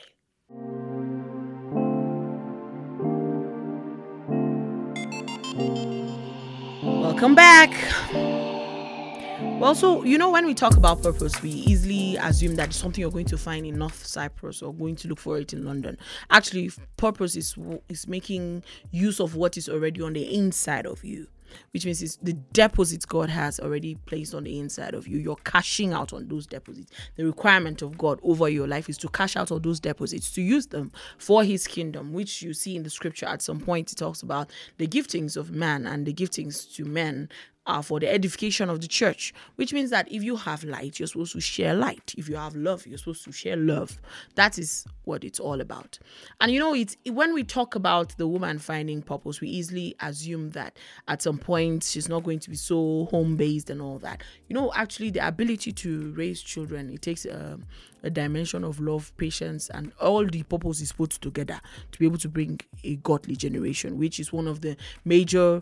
Welcome 6.84 7.36
back. 7.36 8.61
Well, 9.42 9.76
so 9.76 10.04
you 10.04 10.18
know, 10.18 10.32
when 10.32 10.46
we 10.46 10.54
talk 10.54 10.76
about 10.76 11.04
purpose, 11.04 11.42
we 11.42 11.50
easily 11.50 12.16
assume 12.18 12.56
that 12.56 12.70
it's 12.70 12.78
something 12.78 13.02
you're 13.02 13.12
going 13.12 13.28
to 13.28 13.38
find 13.38 13.66
in 13.66 13.78
North 13.78 14.06
Cyprus 14.06 14.62
or 14.62 14.74
going 14.74 14.96
to 14.98 15.08
look 15.08 15.20
for 15.20 15.38
it 15.38 15.54
in 15.54 15.66
London. 15.66 15.98
Actually, 16.30 16.72
purpose 16.98 17.36
is 17.36 17.56
is 17.88 18.08
making 18.08 18.64
use 18.92 19.20
of 19.20 19.36
what 19.36 19.58
is 19.58 19.70
already 19.70 20.02
on 20.02 20.14
the 20.14 20.36
inside 20.36 20.86
of 20.86 21.04
you 21.04 21.28
which 21.72 21.86
means 21.86 22.02
it's 22.02 22.18
the 22.18 22.34
deposits 22.54 23.06
God 23.06 23.30
has 23.30 23.60
already 23.60 23.96
placed 23.96 24.34
on 24.34 24.44
the 24.44 24.60
inside 24.60 24.94
of 24.94 25.08
you. 25.08 25.18
You're 25.18 25.36
cashing 25.38 25.94
out 25.94 26.14
on 26.14 26.28
those 26.28 26.48
deposits. 26.48 26.92
The 27.16 27.26
requirement 27.26 27.82
of 27.82 27.98
God 27.98 28.20
over 28.24 28.50
your 28.50 28.68
life 28.68 28.90
is 28.90 28.98
to 29.00 29.10
cash 29.10 29.36
out 29.36 29.52
on 29.52 29.62
those 29.62 29.80
deposits, 29.80 30.32
to 30.32 30.42
use 30.42 30.68
them 30.68 30.92
for 31.18 31.44
His 31.44 31.68
kingdom, 31.68 32.14
which 32.14 32.42
you 32.42 32.54
see 32.54 32.76
in 32.76 32.84
the 32.84 32.90
scripture 32.90 33.26
at 33.26 33.42
some 33.42 33.60
point. 33.60 33.92
It 33.92 33.96
talks 33.96 34.22
about 34.22 34.52
the 34.78 34.88
giftings 34.88 35.38
of 35.38 35.52
man 35.52 35.86
and 35.86 36.06
the 36.06 36.14
giftings 36.14 36.74
to 36.76 36.86
men 36.86 37.30
are 37.68 37.84
for 37.84 38.00
the 38.00 38.12
edification 38.12 38.70
of 38.70 38.82
the 38.82 38.88
church, 38.88 39.34
which 39.56 39.72
means 39.72 39.92
that 39.92 40.12
if 40.12 40.24
you 40.24 40.36
have 40.36 40.64
light, 40.64 41.00
you're 41.00 41.08
supposed 41.08 41.34
to 41.34 41.42
share 41.42 41.74
light. 41.74 42.14
If 42.18 42.28
you 42.28 42.36
have 42.36 42.56
love, 42.56 42.88
you're 42.88 42.98
supposed 42.98 43.24
to 43.26 43.32
share 43.32 43.56
love. 43.56 44.02
That 44.36 44.58
is 44.58 44.86
what 45.04 45.24
it's 45.24 45.40
all 45.40 45.62
about. 45.62 46.00
And 46.40 46.52
you 46.52 46.60
know, 46.60 46.74
it's 46.74 46.98
when 47.06 47.34
we 47.34 47.44
talk 47.44 47.76
about 47.76 48.18
the 48.18 48.28
woman 48.28 48.58
finding 48.58 49.02
purpose, 49.02 49.42
we 49.42 49.50
easily 49.50 49.96
assume 50.00 50.52
that 50.52 50.78
at 51.08 51.22
some 51.22 51.38
point 51.38 51.84
she's 51.84 52.10
not 52.10 52.24
going 52.24 52.40
to 52.40 52.50
be 52.50 52.56
so 52.56 53.06
home 53.12 53.36
based 53.36 53.70
and 53.70 53.82
all 53.82 54.00
that. 54.00 54.24
You 54.48 54.56
know, 54.56 54.72
actually, 54.76 55.12
the 55.12 55.26
ability 55.26 55.72
to 55.72 56.14
raise 56.14 56.42
children 56.42 56.90
it 56.90 57.02
takes 57.02 57.26
um, 57.26 57.66
a 58.04 58.10
dimension 58.10 58.64
of 58.64 58.80
love, 58.80 59.16
patience, 59.18 59.70
and 59.70 59.92
all 60.02 60.26
the 60.26 60.44
purposes 60.44 60.92
put 60.92 61.12
together 61.12 61.60
to 61.92 62.00
be 62.00 62.06
able 62.06 62.18
to 62.18 62.30
bring 62.30 62.60
a 62.84 62.96
godly 62.98 63.36
generation, 63.36 63.98
which 63.98 64.20
is 64.20 64.34
one 64.34 64.48
of 64.48 64.62
the 64.62 64.76
major 65.06 65.62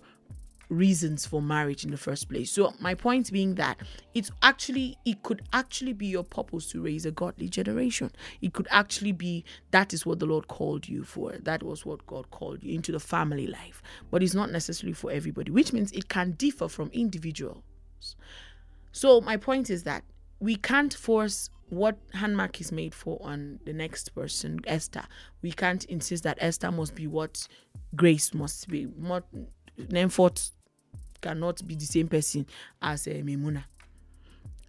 reasons 0.70 1.26
for 1.26 1.42
marriage 1.42 1.84
in 1.84 1.92
the 1.92 1.98
first 1.98 2.30
place. 2.30 2.52
So 2.52 2.74
my 2.80 2.94
point 2.94 3.32
being 3.32 3.56
that 3.56 3.78
it's 4.14 4.32
actually 4.44 4.98
it 5.04 5.24
could 5.24 5.42
actually 5.52 5.94
be 5.94 6.06
your 6.06 6.24
purpose 6.24 6.70
to 6.72 6.82
raise 6.82 7.06
a 7.06 7.12
godly 7.12 7.50
generation. 7.50 8.12
It 8.42 8.54
could 8.54 8.68
actually 8.70 9.12
be 9.12 9.44
that 9.72 9.94
is 9.94 10.06
what 10.06 10.20
the 10.20 10.28
Lord 10.28 10.48
called 10.48 10.88
you 10.88 11.04
for. 11.04 11.34
That 11.34 11.64
was 11.64 11.86
what 11.86 12.06
God 12.06 12.30
called 12.32 12.64
you 12.64 12.74
into 12.74 12.92
the 12.92 13.00
family 13.00 13.48
life. 13.48 13.82
But 14.12 14.24
it's 14.24 14.36
not 14.36 14.52
necessarily 14.52 14.94
for 14.94 15.12
everybody, 15.12 15.52
which 15.52 15.74
means 15.74 15.92
it 15.92 16.08
can 16.08 16.32
differ 16.34 16.70
from 16.70 16.90
individuals. 16.94 17.64
So 18.92 19.22
my 19.22 19.38
point 19.38 19.70
is 19.70 19.84
that 19.84 20.04
we 20.40 20.56
can't 20.56 20.94
force 20.94 21.50
what 21.70 21.98
handmark 22.14 22.60
is 22.62 22.72
made 22.72 22.96
for 22.96 23.20
on 23.22 23.60
the 23.66 23.74
next 23.74 24.10
person, 24.16 24.60
Esther. 24.66 25.04
We 25.42 25.52
can't 25.52 25.86
insist 25.86 26.24
that 26.24 26.38
Esther 26.42 26.72
must 26.72 26.96
be 26.96 27.08
what 27.08 27.48
Grace 27.96 28.34
must 28.34 28.68
be. 28.68 28.84
What 28.84 29.26
Nemphot 29.78 30.52
cannot 31.22 31.66
be 31.66 31.76
the 31.76 31.86
same 31.86 32.08
person 32.08 32.46
as 32.82 33.08
uh, 33.08 33.12
Memuna. 33.12 33.64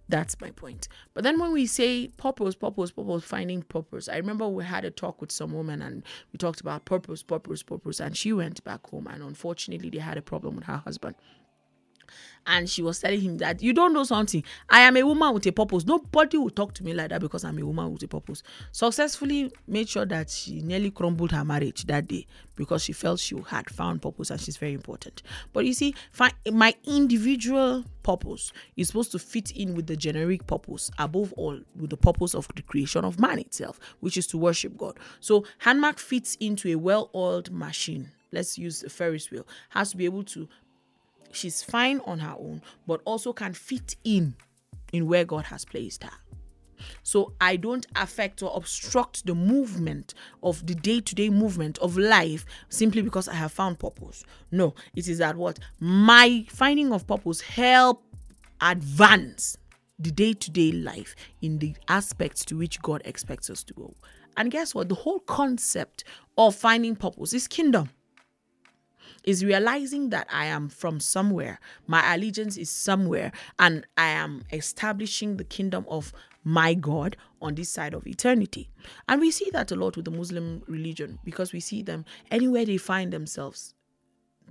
That's 0.09 0.39
my 0.41 0.51
point. 0.51 0.89
But 1.13 1.23
then 1.23 1.39
when 1.39 1.53
we 1.53 1.65
say 1.65 2.09
purpose, 2.09 2.53
purpose, 2.53 2.91
purpose, 2.91 3.23
finding 3.23 3.61
purpose, 3.61 4.09
I 4.09 4.17
remember 4.17 4.45
we 4.47 4.65
had 4.65 4.83
a 4.83 4.91
talk 4.91 5.21
with 5.21 5.31
some 5.31 5.53
woman 5.53 5.81
and 5.81 6.03
we 6.33 6.37
talked 6.37 6.59
about 6.59 6.83
purpose, 6.83 7.23
purpose, 7.23 7.63
purpose, 7.63 8.01
and 8.01 8.15
she 8.17 8.33
went 8.33 8.61
back 8.65 8.89
home 8.89 9.07
and 9.07 9.23
unfortunately 9.23 9.89
they 9.89 9.99
had 9.99 10.17
a 10.17 10.21
problem 10.21 10.57
with 10.57 10.65
her 10.65 10.77
husband 10.77 11.15
and 12.47 12.69
she 12.69 12.81
was 12.81 12.99
telling 12.99 13.21
him 13.21 13.37
that 13.37 13.61
you 13.61 13.73
don't 13.73 13.93
know 13.93 14.03
something. 14.03 14.43
I 14.69 14.81
am 14.81 14.97
a 14.97 15.03
woman 15.03 15.33
with 15.33 15.45
a 15.45 15.51
purpose. 15.51 15.85
Nobody 15.85 16.37
will 16.37 16.49
talk 16.49 16.73
to 16.75 16.83
me 16.83 16.93
like 16.93 17.09
that 17.09 17.21
because 17.21 17.43
I'm 17.43 17.59
a 17.59 17.65
woman 17.65 17.93
with 17.93 18.03
a 18.03 18.07
purpose. 18.07 18.43
Successfully 18.71 19.51
made 19.67 19.89
sure 19.89 20.05
that 20.05 20.29
she 20.29 20.61
nearly 20.61 20.91
crumbled 20.91 21.31
her 21.31 21.45
marriage 21.45 21.85
that 21.85 22.07
day 22.07 22.25
because 22.55 22.83
she 22.83 22.93
felt 22.93 23.19
she 23.19 23.35
had 23.47 23.69
found 23.69 24.01
purpose 24.01 24.29
and 24.29 24.39
she's 24.39 24.57
very 24.57 24.73
important. 24.73 25.23
But 25.53 25.65
you 25.65 25.73
see, 25.73 25.95
my 26.51 26.75
individual 26.83 27.85
purpose 28.03 28.51
is 28.75 28.87
supposed 28.87 29.11
to 29.11 29.19
fit 29.19 29.51
in 29.51 29.75
with 29.75 29.87
the 29.87 29.95
generic 29.95 30.47
purpose, 30.47 30.91
above 30.97 31.33
all, 31.33 31.59
with 31.79 31.89
the 31.89 31.97
purpose 31.97 32.33
of 32.33 32.47
the 32.55 32.61
creation 32.61 33.05
of 33.05 33.19
man 33.19 33.39
itself, 33.39 33.79
which 33.99 34.17
is 34.17 34.27
to 34.27 34.37
worship 34.37 34.77
God. 34.77 34.97
So, 35.19 35.45
handmark 35.59 35.99
fits 35.99 36.35
into 36.39 36.69
a 36.69 36.75
well 36.75 37.09
oiled 37.13 37.51
machine 37.51 38.11
let's 38.31 38.57
use 38.57 38.83
a 38.83 38.89
Ferris 38.89 39.29
wheel, 39.29 39.45
has 39.69 39.91
to 39.91 39.97
be 39.97 40.05
able 40.05 40.23
to 40.23 40.47
she's 41.33 41.63
fine 41.63 42.01
on 42.05 42.19
her 42.19 42.35
own, 42.37 42.61
but 42.87 43.01
also 43.05 43.33
can 43.33 43.53
fit 43.53 43.95
in 44.03 44.35
in 44.91 45.07
where 45.07 45.25
God 45.25 45.45
has 45.45 45.65
placed 45.65 46.03
her. 46.03 46.11
So 47.03 47.33
I 47.39 47.55
don't 47.55 47.85
affect 47.95 48.41
or 48.41 48.51
obstruct 48.55 49.25
the 49.25 49.35
movement 49.35 50.13
of 50.43 50.65
the 50.65 50.75
day 50.75 50.99
to 50.99 51.15
day 51.15 51.29
movement 51.29 51.77
of 51.79 51.97
life 51.97 52.45
simply 52.69 53.01
because 53.01 53.27
I 53.27 53.35
have 53.35 53.51
found 53.51 53.79
purpose. 53.79 54.23
No, 54.51 54.73
it 54.95 55.07
is 55.07 55.19
that 55.19 55.35
what 55.35 55.59
my 55.79 56.45
finding 56.49 56.91
of 56.91 57.07
purpose 57.07 57.41
help 57.41 58.03
advance 58.61 59.57
the 59.99 60.11
day 60.11 60.33
to 60.33 60.51
day 60.51 60.71
life 60.71 61.15
in 61.41 61.59
the 61.59 61.75
aspects 61.87 62.43
to 62.45 62.57
which 62.57 62.81
God 62.81 63.01
expects 63.05 63.49
us 63.49 63.63
to 63.65 63.73
go. 63.73 63.93
And 64.37 64.49
guess 64.49 64.73
what? 64.73 64.89
The 64.89 64.95
whole 64.95 65.19
concept 65.19 66.03
of 66.37 66.55
finding 66.55 66.95
purpose 66.95 67.33
is 67.33 67.47
kingdom 67.47 67.89
is 69.23 69.45
realizing 69.45 70.09
that 70.09 70.27
I 70.31 70.45
am 70.45 70.69
from 70.69 70.99
somewhere, 70.99 71.59
my 71.87 72.13
allegiance 72.13 72.57
is 72.57 72.69
somewhere, 72.69 73.31
and 73.59 73.85
I 73.97 74.07
am 74.07 74.43
establishing 74.51 75.37
the 75.37 75.43
kingdom 75.43 75.85
of 75.87 76.13
my 76.43 76.73
God 76.73 77.17
on 77.41 77.55
this 77.55 77.69
side 77.69 77.93
of 77.93 78.07
eternity. 78.07 78.69
And 79.07 79.21
we 79.21 79.31
see 79.31 79.49
that 79.51 79.71
a 79.71 79.75
lot 79.75 79.95
with 79.95 80.05
the 80.05 80.11
Muslim 80.11 80.63
religion 80.67 81.19
because 81.23 81.53
we 81.53 81.59
see 81.59 81.81
them 81.81 82.05
anywhere 82.31 82.65
they 82.65 82.77
find 82.77 83.13
themselves. 83.13 83.75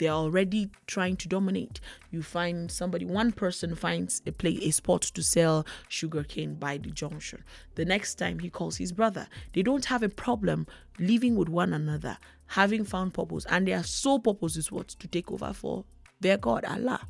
They're 0.00 0.12
already 0.12 0.70
trying 0.86 1.18
to 1.18 1.28
dominate. 1.28 1.78
You 2.10 2.22
find 2.22 2.72
somebody, 2.72 3.04
one 3.04 3.32
person 3.32 3.74
finds 3.74 4.22
a 4.26 4.32
place, 4.32 4.58
a 4.62 4.70
spot 4.70 5.02
to 5.02 5.22
sell 5.22 5.66
sugarcane 5.88 6.54
by 6.54 6.78
the 6.78 6.90
junction. 6.90 7.44
The 7.74 7.84
next 7.84 8.14
time 8.14 8.38
he 8.38 8.48
calls 8.48 8.78
his 8.78 8.92
brother. 8.92 9.28
They 9.52 9.62
don't 9.62 9.84
have 9.84 10.02
a 10.02 10.08
problem 10.08 10.66
living 10.98 11.36
with 11.36 11.50
one 11.50 11.74
another 11.74 12.16
having 12.46 12.82
found 12.82 13.12
purpose, 13.12 13.44
and 13.50 13.68
their 13.68 13.82
sole 13.82 14.18
purpose 14.18 14.56
is 14.56 14.72
what? 14.72 14.88
To 14.88 15.06
take 15.06 15.30
over 15.30 15.52
for 15.52 15.84
their 16.18 16.38
God, 16.38 16.64
Allah. 16.64 17.06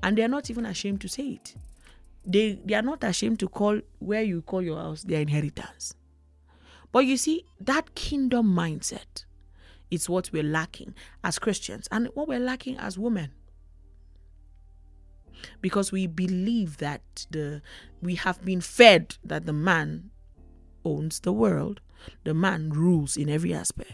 And 0.00 0.16
they 0.16 0.22
are 0.22 0.28
not 0.28 0.50
even 0.50 0.66
ashamed 0.66 1.00
to 1.00 1.08
say 1.08 1.30
it. 1.30 1.56
They 2.24 2.60
they 2.64 2.74
are 2.74 2.82
not 2.82 3.02
ashamed 3.02 3.40
to 3.40 3.48
call 3.48 3.80
where 3.98 4.22
you 4.22 4.42
call 4.42 4.62
your 4.62 4.78
house 4.78 5.02
their 5.02 5.20
inheritance. 5.20 5.94
But 6.92 7.06
you 7.06 7.16
see, 7.16 7.44
that 7.60 7.96
kingdom 7.96 8.54
mindset 8.54 9.24
is 9.90 10.08
what 10.08 10.30
we're 10.32 10.42
lacking 10.42 10.94
as 11.24 11.38
Christians 11.38 11.88
and 11.90 12.08
what 12.14 12.28
we're 12.28 12.38
lacking 12.38 12.76
as 12.78 12.98
women. 12.98 13.32
Because 15.60 15.92
we 15.92 16.06
believe 16.06 16.78
that 16.78 17.26
the 17.30 17.62
we 18.02 18.16
have 18.16 18.44
been 18.44 18.60
fed 18.60 19.16
that 19.24 19.46
the 19.46 19.52
man 19.52 20.10
owns 20.84 21.20
the 21.20 21.32
world, 21.32 21.80
the 22.24 22.34
man 22.34 22.70
rules 22.70 23.16
in 23.16 23.28
every 23.28 23.54
aspect 23.54 23.92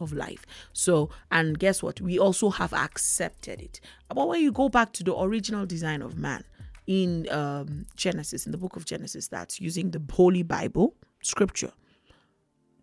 of 0.00 0.12
life. 0.12 0.44
So, 0.72 1.10
and 1.30 1.58
guess 1.58 1.82
what? 1.82 2.00
We 2.00 2.18
also 2.18 2.50
have 2.50 2.72
accepted 2.72 3.60
it. 3.60 3.80
But 4.08 4.28
when 4.28 4.40
you 4.40 4.52
go 4.52 4.68
back 4.68 4.92
to 4.94 5.04
the 5.04 5.16
original 5.16 5.66
design 5.66 6.02
of 6.02 6.18
man 6.18 6.44
in 6.86 7.30
um, 7.30 7.86
Genesis, 7.96 8.46
in 8.46 8.52
the 8.52 8.58
book 8.58 8.76
of 8.76 8.84
Genesis, 8.84 9.28
that's 9.28 9.60
using 9.60 9.90
the 9.90 10.02
Holy 10.12 10.42
Bible, 10.42 10.94
scripture, 11.22 11.72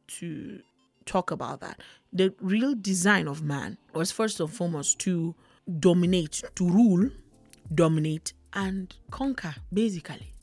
to 0.08 0.62
talk 1.08 1.32
about 1.32 1.62
that. 1.62 1.82
The 2.13 2.34
real 2.39 2.76
design 2.76 3.28
of 3.28 3.41
man 3.41 3.78
was 3.93 4.12
first 4.12 4.39
and 4.39 4.52
foremost 4.52 5.00
to 5.00 5.34
dominate, 5.80 6.43
to 6.56 6.70
rule, 6.70 7.10
dominate, 7.74 8.34
and 8.54 8.96
conquer, 9.12 9.56
basically. 9.74 10.34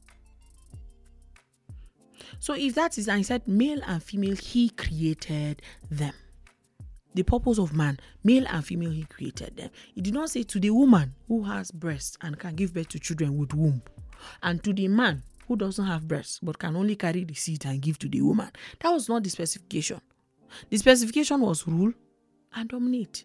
So 2.41 2.55
if 2.55 2.75
that 2.75 2.99
is, 2.99 3.07
he 3.07 3.23
said, 3.23 3.47
male 3.47 3.81
and 3.87 4.03
female, 4.03 4.37
he 4.37 4.71
created 4.71 5.63
them. 5.91 6.15
The 7.15 7.23
purpose 7.23 7.59
of 7.59 7.73
man, 7.73 8.01
male 8.25 8.45
and 8.49 8.65
female, 8.65 8.91
he 8.91 9.05
created 9.05 9.57
them. 9.57 9.71
He 9.95 10.01
did 10.01 10.15
not 10.15 10.31
say 10.31 10.43
to 10.43 10.59
the 10.59 10.71
woman 10.71 11.15
who 11.29 11.45
has 11.45 11.71
breasts 11.71 12.19
and 12.23 12.39
can 12.39 12.57
give 12.57 12.75
birth 12.75 12.89
to 12.89 12.99
children 12.99 13.39
with 13.39 13.55
womb, 13.55 13.83
and 14.43 14.63
to 14.65 14.73
the 14.73 14.89
man 14.89 15.23
who 15.47 15.57
doesn't 15.57 15.87
have 15.87 16.09
breasts 16.09 16.41
but 16.43 16.59
can 16.59 16.75
only 16.75 16.97
carry 16.97 17.25
the 17.25 17.35
seed 17.35 17.65
and 17.67 17.81
give 17.81 17.99
to 18.01 18.09
the 18.09 18.21
woman. 18.21 18.51
That 18.81 18.91
was 18.91 19.09
not 19.09 19.23
the 19.23 19.31
specification. 19.31 20.01
The 20.71 20.79
specification 20.79 21.41
was 21.41 21.67
rule 21.67 21.93
and 22.55 22.69
dominate. 22.69 23.25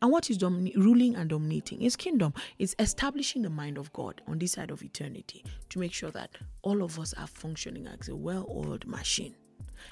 And 0.00 0.12
what 0.12 0.30
is 0.30 0.38
domini- 0.38 0.74
ruling 0.76 1.16
and 1.16 1.28
dominating? 1.28 1.80
His 1.80 1.96
kingdom. 1.96 2.34
It's 2.58 2.74
establishing 2.78 3.42
the 3.42 3.50
mind 3.50 3.78
of 3.78 3.92
God 3.92 4.20
on 4.26 4.38
this 4.38 4.52
side 4.52 4.70
of 4.70 4.82
eternity 4.82 5.44
to 5.70 5.78
make 5.78 5.92
sure 5.92 6.10
that 6.10 6.30
all 6.62 6.82
of 6.82 6.98
us 6.98 7.14
are 7.14 7.26
functioning 7.26 7.86
as 7.86 8.08
a 8.08 8.16
well 8.16 8.46
oiled 8.48 8.86
machine. 8.86 9.34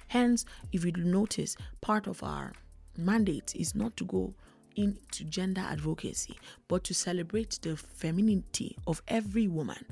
Hence, 0.09 0.45
if 0.73 0.85
you 0.85 0.93
notice, 0.93 1.57
part 1.81 2.07
of 2.07 2.23
our 2.23 2.53
mandate 2.97 3.55
is 3.57 3.75
not 3.75 3.97
to 3.97 4.05
go 4.05 4.35
into 4.77 5.25
gender 5.25 5.63
advocacy, 5.63 6.39
but 6.69 6.85
to 6.85 6.95
celebrate 6.95 7.59
the 7.63 7.77
femininity 7.77 8.77
of 8.87 9.03
every 9.09 9.49
woman, 9.49 9.85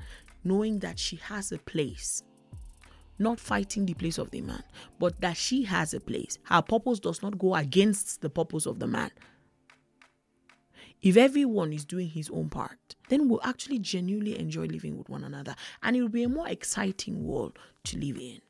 knowing 0.45 0.79
that 0.79 0.99
she 0.99 1.17
has 1.17 1.51
a 1.51 1.59
place. 1.59 2.23
Not 3.19 3.41
fighting 3.41 3.87
the 3.87 3.95
place 3.95 4.19
of 4.19 4.31
the 4.31 4.41
man, 4.41 4.63
but 4.99 5.21
that 5.21 5.37
she 5.37 5.65
has 5.65 5.93
a 5.93 6.01
place. 6.01 6.39
Her 6.45 6.63
purpose 6.63 7.01
does 7.01 7.23
not 7.23 7.39
go 7.39 7.55
against 7.55 8.21
the 8.21 8.31
purpose 8.31 8.67
of 8.67 8.79
the 8.79 8.87
man. 8.87 9.11
If 11.01 11.17
everyone 11.17 11.73
is 11.73 11.85
doing 11.85 12.09
his 12.09 12.29
own 12.31 12.49
part, 12.49 12.97
then 13.09 13.29
we'll 13.29 13.41
actually 13.45 13.79
genuinely 13.79 14.39
enjoy 14.39 14.67
living 14.67 14.99
with 14.99 15.09
one 15.09 15.23
another 15.25 15.55
and 15.83 15.97
it 15.97 16.03
will 16.03 16.09
be 16.09 16.25
a 16.25 16.29
more 16.29 16.49
exciting 16.49 17.25
world 17.25 17.59
to 17.85 17.99
live 17.99 18.17
in. 18.17 18.41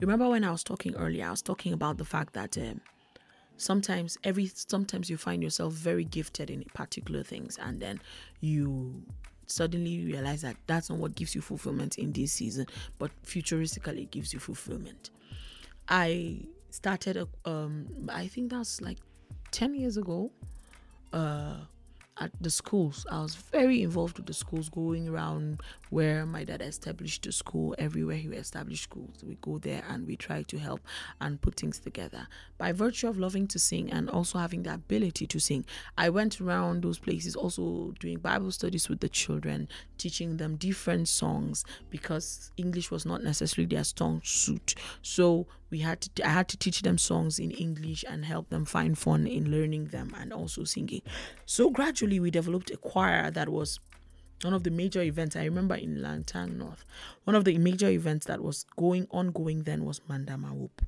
You 0.00 0.06
remember 0.06 0.28
when 0.28 0.44
I 0.44 0.50
was 0.50 0.64
talking 0.64 0.94
earlier, 0.96 1.26
I 1.26 1.30
was 1.30 1.42
talking 1.42 1.72
about 1.72 1.98
the 1.98 2.04
fact 2.04 2.34
that 2.34 2.58
um, 2.58 2.80
sometimes 3.56 4.18
every 4.24 4.46
sometimes 4.46 5.10
you 5.10 5.16
find 5.16 5.42
yourself 5.42 5.74
very 5.74 6.04
gifted 6.04 6.50
in 6.50 6.64
particular 6.74 7.22
things 7.22 7.58
and 7.60 7.80
then 7.80 8.00
you 8.40 9.02
suddenly 9.48 10.04
realize 10.04 10.42
that 10.42 10.56
that's 10.66 10.90
not 10.90 10.98
what 10.98 11.14
gives 11.14 11.34
you 11.34 11.40
fulfillment 11.40 11.98
in 11.98 12.12
this 12.12 12.32
season, 12.32 12.66
but 12.98 13.10
futuristically 13.24 14.02
it 14.02 14.10
gives 14.10 14.32
you 14.32 14.38
fulfillment. 14.38 15.10
I 15.88 16.42
started 16.70 17.16
a, 17.16 17.28
um 17.50 17.86
I 18.10 18.26
think 18.28 18.50
that's 18.50 18.80
like 18.80 18.98
10 19.52 19.74
years 19.74 19.96
ago 19.96 20.30
uh 21.12 21.56
at 22.20 22.30
the 22.40 22.50
schools. 22.50 23.06
I 23.10 23.20
was 23.20 23.34
very 23.34 23.82
involved 23.82 24.16
with 24.16 24.26
the 24.26 24.34
schools, 24.34 24.68
going 24.68 25.08
around 25.08 25.60
where 25.90 26.26
my 26.26 26.44
dad 26.44 26.62
established 26.62 27.22
the 27.22 27.32
school. 27.32 27.74
Everywhere 27.78 28.16
he 28.16 28.28
established 28.28 28.84
schools, 28.84 29.22
we 29.26 29.36
go 29.40 29.58
there 29.58 29.82
and 29.88 30.06
we 30.06 30.16
try 30.16 30.42
to 30.42 30.58
help 30.58 30.80
and 31.20 31.40
put 31.40 31.56
things 31.56 31.78
together. 31.78 32.26
By 32.56 32.72
virtue 32.72 33.08
of 33.08 33.18
loving 33.18 33.46
to 33.48 33.58
sing 33.58 33.90
and 33.90 34.10
also 34.10 34.38
having 34.38 34.62
the 34.62 34.74
ability 34.74 35.26
to 35.26 35.38
sing, 35.38 35.64
I 35.96 36.10
went 36.10 36.40
around 36.40 36.82
those 36.82 36.98
places, 36.98 37.36
also 37.36 37.94
doing 38.00 38.18
Bible 38.18 38.50
studies 38.50 38.88
with 38.88 39.00
the 39.00 39.08
children, 39.08 39.68
teaching 39.96 40.36
them 40.36 40.56
different 40.56 41.08
songs 41.08 41.64
because 41.90 42.50
English 42.56 42.90
was 42.90 43.06
not 43.06 43.22
necessarily 43.22 43.66
their 43.66 43.84
strong 43.84 44.20
suit. 44.24 44.74
So 45.02 45.46
we 45.70 45.80
had 45.80 46.00
to 46.00 46.26
I 46.26 46.30
had 46.30 46.48
to 46.48 46.56
teach 46.56 46.82
them 46.82 46.98
songs 46.98 47.38
in 47.38 47.50
English 47.50 48.04
and 48.08 48.24
help 48.24 48.48
them 48.50 48.64
find 48.64 48.96
fun 48.96 49.26
in 49.26 49.50
learning 49.50 49.86
them 49.86 50.14
and 50.18 50.32
also 50.32 50.64
singing. 50.64 51.02
So 51.46 51.70
gradually 51.70 52.20
we 52.20 52.30
developed 52.30 52.70
a 52.70 52.76
choir 52.76 53.30
that 53.30 53.48
was 53.48 53.80
one 54.42 54.54
of 54.54 54.62
the 54.62 54.70
major 54.70 55.02
events 55.02 55.34
I 55.36 55.44
remember 55.44 55.74
in 55.74 55.96
Langtang 55.96 56.56
North. 56.56 56.84
One 57.24 57.34
of 57.34 57.44
the 57.44 57.58
major 57.58 57.88
events 57.88 58.26
that 58.26 58.40
was 58.40 58.64
going 58.76 59.08
ongoing 59.10 59.64
then 59.64 59.84
was 59.84 60.00
Mandama 60.08 60.54
Whoop 60.54 60.82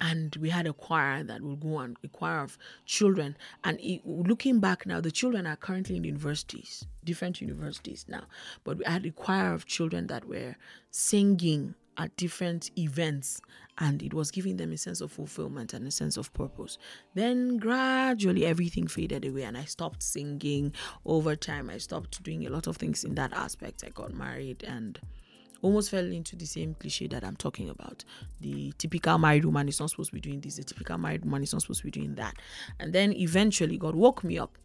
and 0.00 0.34
we 0.36 0.48
had 0.48 0.66
a 0.66 0.72
choir 0.72 1.22
that 1.22 1.42
would 1.42 1.60
go 1.60 1.76
on 1.76 1.96
a 2.02 2.08
choir 2.08 2.40
of 2.40 2.56
children 2.86 3.36
and 3.64 3.78
it, 3.80 4.00
looking 4.06 4.58
back 4.60 4.86
now 4.86 5.00
the 5.00 5.10
children 5.10 5.46
are 5.46 5.56
currently 5.56 5.96
in 5.96 6.04
universities 6.04 6.86
different 7.04 7.40
universities 7.40 8.06
now 8.08 8.24
but 8.64 8.78
we 8.78 8.84
had 8.84 9.04
a 9.04 9.10
choir 9.10 9.52
of 9.52 9.66
children 9.66 10.06
that 10.06 10.24
were 10.24 10.56
singing 10.90 11.74
at 12.00 12.16
different 12.16 12.70
events 12.78 13.40
and 13.78 14.02
it 14.02 14.14
was 14.14 14.30
giving 14.30 14.56
them 14.56 14.72
a 14.72 14.76
sense 14.76 15.02
of 15.02 15.12
fulfillment 15.12 15.74
and 15.74 15.86
a 15.86 15.90
sense 15.90 16.16
of 16.16 16.32
purpose. 16.32 16.78
Then 17.14 17.58
gradually 17.58 18.46
everything 18.46 18.86
faded 18.86 19.26
away 19.26 19.42
and 19.42 19.56
i 19.56 19.64
stopped 19.64 20.02
singing. 20.02 20.72
Over 21.04 21.36
time 21.36 21.68
i 21.68 21.76
stopped 21.76 22.22
doing 22.22 22.46
a 22.46 22.50
lot 22.50 22.66
of 22.66 22.78
things 22.78 23.04
in 23.04 23.14
that 23.16 23.34
aspect. 23.34 23.84
I 23.86 23.90
got 23.90 24.14
married 24.14 24.64
and 24.64 24.98
almost 25.60 25.90
fell 25.90 26.06
into 26.06 26.36
the 26.36 26.46
same 26.46 26.74
cliche 26.74 27.06
that 27.08 27.22
I'm 27.22 27.36
talking 27.36 27.68
about. 27.68 28.02
The 28.40 28.72
typical 28.78 29.18
married 29.18 29.44
woman 29.44 29.68
is 29.68 29.78
not 29.78 29.90
supposed 29.90 30.08
to 30.08 30.14
be 30.14 30.20
doing 30.22 30.40
this, 30.40 30.56
the 30.56 30.64
typical 30.64 30.96
married 30.96 31.26
woman 31.26 31.42
is 31.42 31.52
not 31.52 31.60
supposed 31.60 31.80
to 31.80 31.84
be 31.84 31.90
doing 31.90 32.14
that. 32.14 32.34
And 32.78 32.94
then 32.94 33.12
eventually 33.12 33.76
God 33.76 33.94
woke 33.94 34.24
me 34.24 34.38
up 34.38 34.56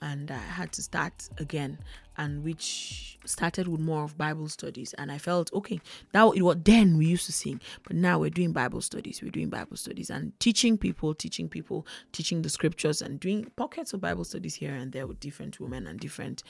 and 0.00 0.30
I 0.30 0.38
had 0.38 0.72
to 0.72 0.82
start 0.82 1.28
again 1.38 1.78
and 2.16 2.42
which 2.44 3.18
started 3.24 3.68
with 3.68 3.80
more 3.80 4.04
of 4.04 4.16
Bible 4.18 4.48
studies. 4.48 4.94
And 4.98 5.10
I 5.10 5.18
felt 5.18 5.52
okay 5.52 5.80
now 6.14 6.30
it 6.32 6.42
was 6.42 6.56
then 6.64 6.98
we 6.98 7.06
used 7.06 7.26
to 7.26 7.32
sing 7.32 7.60
but 7.84 7.96
now 7.96 8.18
we're 8.18 8.30
doing 8.30 8.52
Bible 8.52 8.80
studies. 8.80 9.20
We're 9.22 9.30
doing 9.30 9.50
Bible 9.50 9.76
studies 9.76 10.10
and 10.10 10.38
teaching 10.40 10.78
people 10.78 11.14
teaching 11.14 11.48
people 11.48 11.86
teaching 12.12 12.42
the 12.42 12.48
scriptures 12.48 13.02
and 13.02 13.18
doing 13.20 13.50
pockets 13.56 13.92
of 13.92 14.00
Bible 14.00 14.24
studies 14.24 14.54
here 14.54 14.74
and 14.74 14.92
there 14.92 15.06
with 15.06 15.20
different 15.20 15.58
women 15.60 15.86
and 15.86 15.98
different 15.98 16.42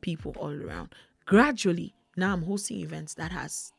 people 0.00 0.34
all 0.38 0.52
around. 0.52 0.94
Gradually 1.24 1.94
now 2.16 2.32
i'm 2.32 2.42
hosting 2.42 2.80
events 2.80 3.14
that 3.14 3.30
has 3.30 3.72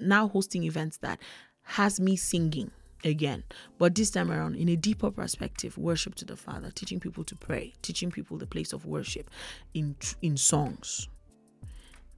now 0.00 0.28
hosting 0.28 0.64
events 0.64 0.98
that 0.98 1.18
has 1.62 1.98
me 1.98 2.16
singing 2.16 2.70
again 3.04 3.42
but 3.78 3.94
this 3.94 4.10
time 4.10 4.30
around 4.30 4.54
in 4.56 4.68
a 4.68 4.76
deeper 4.76 5.10
perspective 5.10 5.76
worship 5.78 6.14
to 6.14 6.24
the 6.24 6.36
father 6.36 6.70
teaching 6.70 7.00
people 7.00 7.24
to 7.24 7.36
pray 7.36 7.72
teaching 7.82 8.10
people 8.10 8.36
the 8.36 8.46
place 8.46 8.72
of 8.72 8.86
worship 8.86 9.30
in 9.74 9.94
in 10.22 10.36
songs 10.36 11.08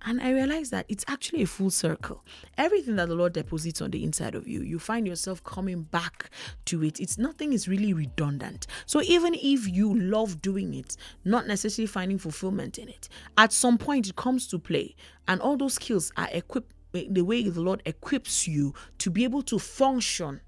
and 0.02 0.20
I 0.20 0.30
realized 0.30 0.70
that 0.70 0.86
it's 0.88 1.04
actually 1.08 1.42
a 1.42 1.46
full 1.46 1.70
circle. 1.70 2.24
Everything 2.56 2.96
that 2.96 3.08
the 3.08 3.14
Lord 3.14 3.32
deposits 3.32 3.80
on 3.80 3.90
the 3.90 4.04
inside 4.04 4.34
of 4.34 4.46
you, 4.46 4.62
you 4.62 4.78
find 4.78 5.06
yourself 5.06 5.42
coming 5.42 5.82
back 5.82 6.30
to 6.66 6.84
it. 6.84 7.00
It's 7.00 7.18
nothing 7.18 7.52
is 7.52 7.68
really 7.68 7.92
redundant. 7.92 8.68
So 8.86 9.02
even 9.02 9.34
if 9.34 9.68
you 9.68 9.98
love 9.98 10.40
doing 10.40 10.74
it, 10.74 10.96
not 11.24 11.46
necessarily 11.46 11.88
finding 11.88 12.18
fulfillment 12.18 12.78
in 12.78 12.88
it, 12.88 13.08
at 13.36 13.52
some 13.52 13.76
point 13.76 14.08
it 14.08 14.16
comes 14.16 14.46
to 14.48 14.58
play. 14.58 14.94
And 15.26 15.40
all 15.40 15.56
those 15.56 15.74
skills 15.74 16.12
are 16.16 16.28
equipped 16.32 16.72
eh, 16.94 17.04
the 17.10 17.22
way 17.22 17.48
the 17.48 17.60
Lord 17.60 17.82
equips 17.84 18.46
you 18.46 18.74
to 18.98 19.10
be 19.10 19.24
able 19.24 19.42
to 19.42 19.58
function 19.58 20.40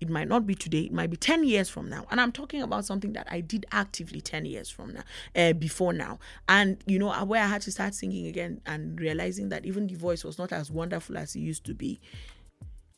it 0.00 0.08
might 0.08 0.28
not 0.28 0.46
be 0.46 0.54
today. 0.54 0.82
It 0.82 0.92
might 0.92 1.10
be 1.10 1.16
10 1.16 1.44
years 1.44 1.68
from 1.68 1.88
now. 1.88 2.06
And 2.10 2.20
I'm 2.20 2.32
talking 2.32 2.62
about 2.62 2.84
something 2.84 3.12
that 3.12 3.26
I 3.30 3.40
did 3.40 3.66
actively 3.72 4.20
10 4.20 4.44
years 4.44 4.68
from 4.70 4.94
now, 4.94 5.02
uh, 5.36 5.52
before 5.52 5.92
now. 5.92 6.18
And, 6.48 6.78
you 6.86 6.98
know, 6.98 7.12
where 7.24 7.42
I 7.42 7.46
had 7.46 7.62
to 7.62 7.72
start 7.72 7.94
singing 7.94 8.26
again 8.26 8.60
and 8.66 9.00
realizing 9.00 9.48
that 9.50 9.64
even 9.64 9.86
the 9.86 9.94
voice 9.94 10.24
was 10.24 10.38
not 10.38 10.52
as 10.52 10.70
wonderful 10.70 11.16
as 11.16 11.34
it 11.34 11.40
used 11.40 11.64
to 11.66 11.74
be 11.74 12.00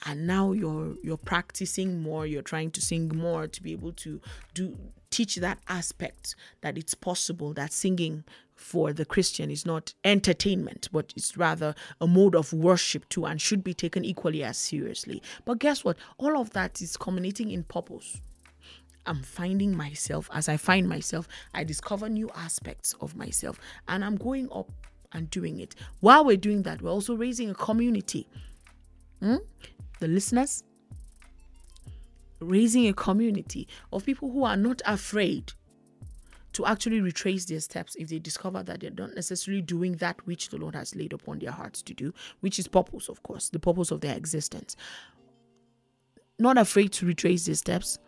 and 0.05 0.27
now 0.27 0.53
you're 0.53 0.97
you're 1.03 1.17
practicing 1.17 2.03
more 2.03 2.27
you're 2.27 2.43
trying 2.43 2.71
to 2.71 2.81
sing 2.81 3.09
more 3.09 3.47
to 3.47 3.63
be 3.63 3.73
able 3.73 3.93
to 3.93 4.21
do 4.53 4.77
teach 5.11 5.37
that 5.37 5.59
aspect 5.69 6.35
that 6.61 6.77
it's 6.77 6.93
possible 6.93 7.55
that 7.55 7.73
singing 7.73 8.25
for 8.57 8.93
the 8.93 9.05
Christian 9.05 9.51
is 9.51 9.65
not 9.65 9.95
entertainment, 10.03 10.89
but 10.91 11.13
it's 11.15 11.37
rather 11.37 11.75
a 12.01 12.07
mode 12.07 12.35
of 12.35 12.53
worship 12.53 13.09
too 13.09 13.27
and 13.27 13.41
should 13.41 13.63
be 13.63 13.75
taken 13.75 14.05
equally 14.05 14.43
as 14.43 14.57
seriously. 14.57 15.23
But 15.45 15.59
guess 15.59 15.85
what? 15.85 15.97
All 16.19 16.41
of 16.41 16.51
that 16.51 16.81
is 16.81 16.97
culminating 16.97 17.51
in 17.51 17.63
purpose. 17.65 18.21
I'm 19.05 19.23
finding 19.23 19.77
myself. 19.77 20.29
As 20.33 20.49
I 20.49 20.57
find 20.57 20.89
myself, 20.89 21.29
I 21.55 21.63
discover 21.65 22.09
new 22.09 22.31
aspects 22.35 22.95
of 23.01 23.15
myself 23.15 23.61
and 23.87 24.05
I'm 24.05 24.17
going 24.17 24.49
up 24.51 24.71
and 25.13 25.31
doing 25.31 25.61
it. 25.61 25.75
While 26.01 26.25
we're 26.25 26.37
doing 26.37 26.63
that, 26.63 26.83
we're 26.83 26.91
also 26.91 27.15
raising 27.15 27.51
a 27.51 27.55
community. 27.55 28.27
Hmm? 29.21 29.37
The 30.01 30.09
listeners, 30.09 30.65
raising 32.41 32.89
a 32.89 32.93
community 32.93 33.69
of 33.93 34.05
people 34.05 34.31
who 34.31 34.45
are 34.45 34.57
not 34.57 34.83
afraid 34.87 35.53
to 36.57 36.65
actually 36.65 37.03
retrace 37.03 37.45
their 37.45 37.61
steps 37.61 37.95
if 37.97 38.09
they 38.09 38.19
discover 38.19 38.63
that 38.63 38.81
they're 38.81 38.91
not 38.91 39.15
necessarily 39.15 39.61
doing 39.61 39.93
that 39.97 40.27
which 40.27 40.49
the 40.49 40.57
Lord 40.57 40.75
has 40.75 40.97
laid 40.97 41.13
upon 41.13 41.39
their 41.39 41.51
hearts 41.51 41.83
to 41.83 41.93
do, 41.93 42.15
which 42.41 42.59
is 42.59 42.67
purpose, 42.67 43.11
of 43.11 43.23
course, 43.23 43.51
the 43.51 43.59
purpose 43.59 43.91
of 43.91 44.01
their 44.01 44.17
existence. 44.17 44.75
Not 46.39 46.57
afraid 46.57 46.93
to 46.93 47.05
retrace 47.05 47.45
their 47.45 47.57
steps. 47.57 47.99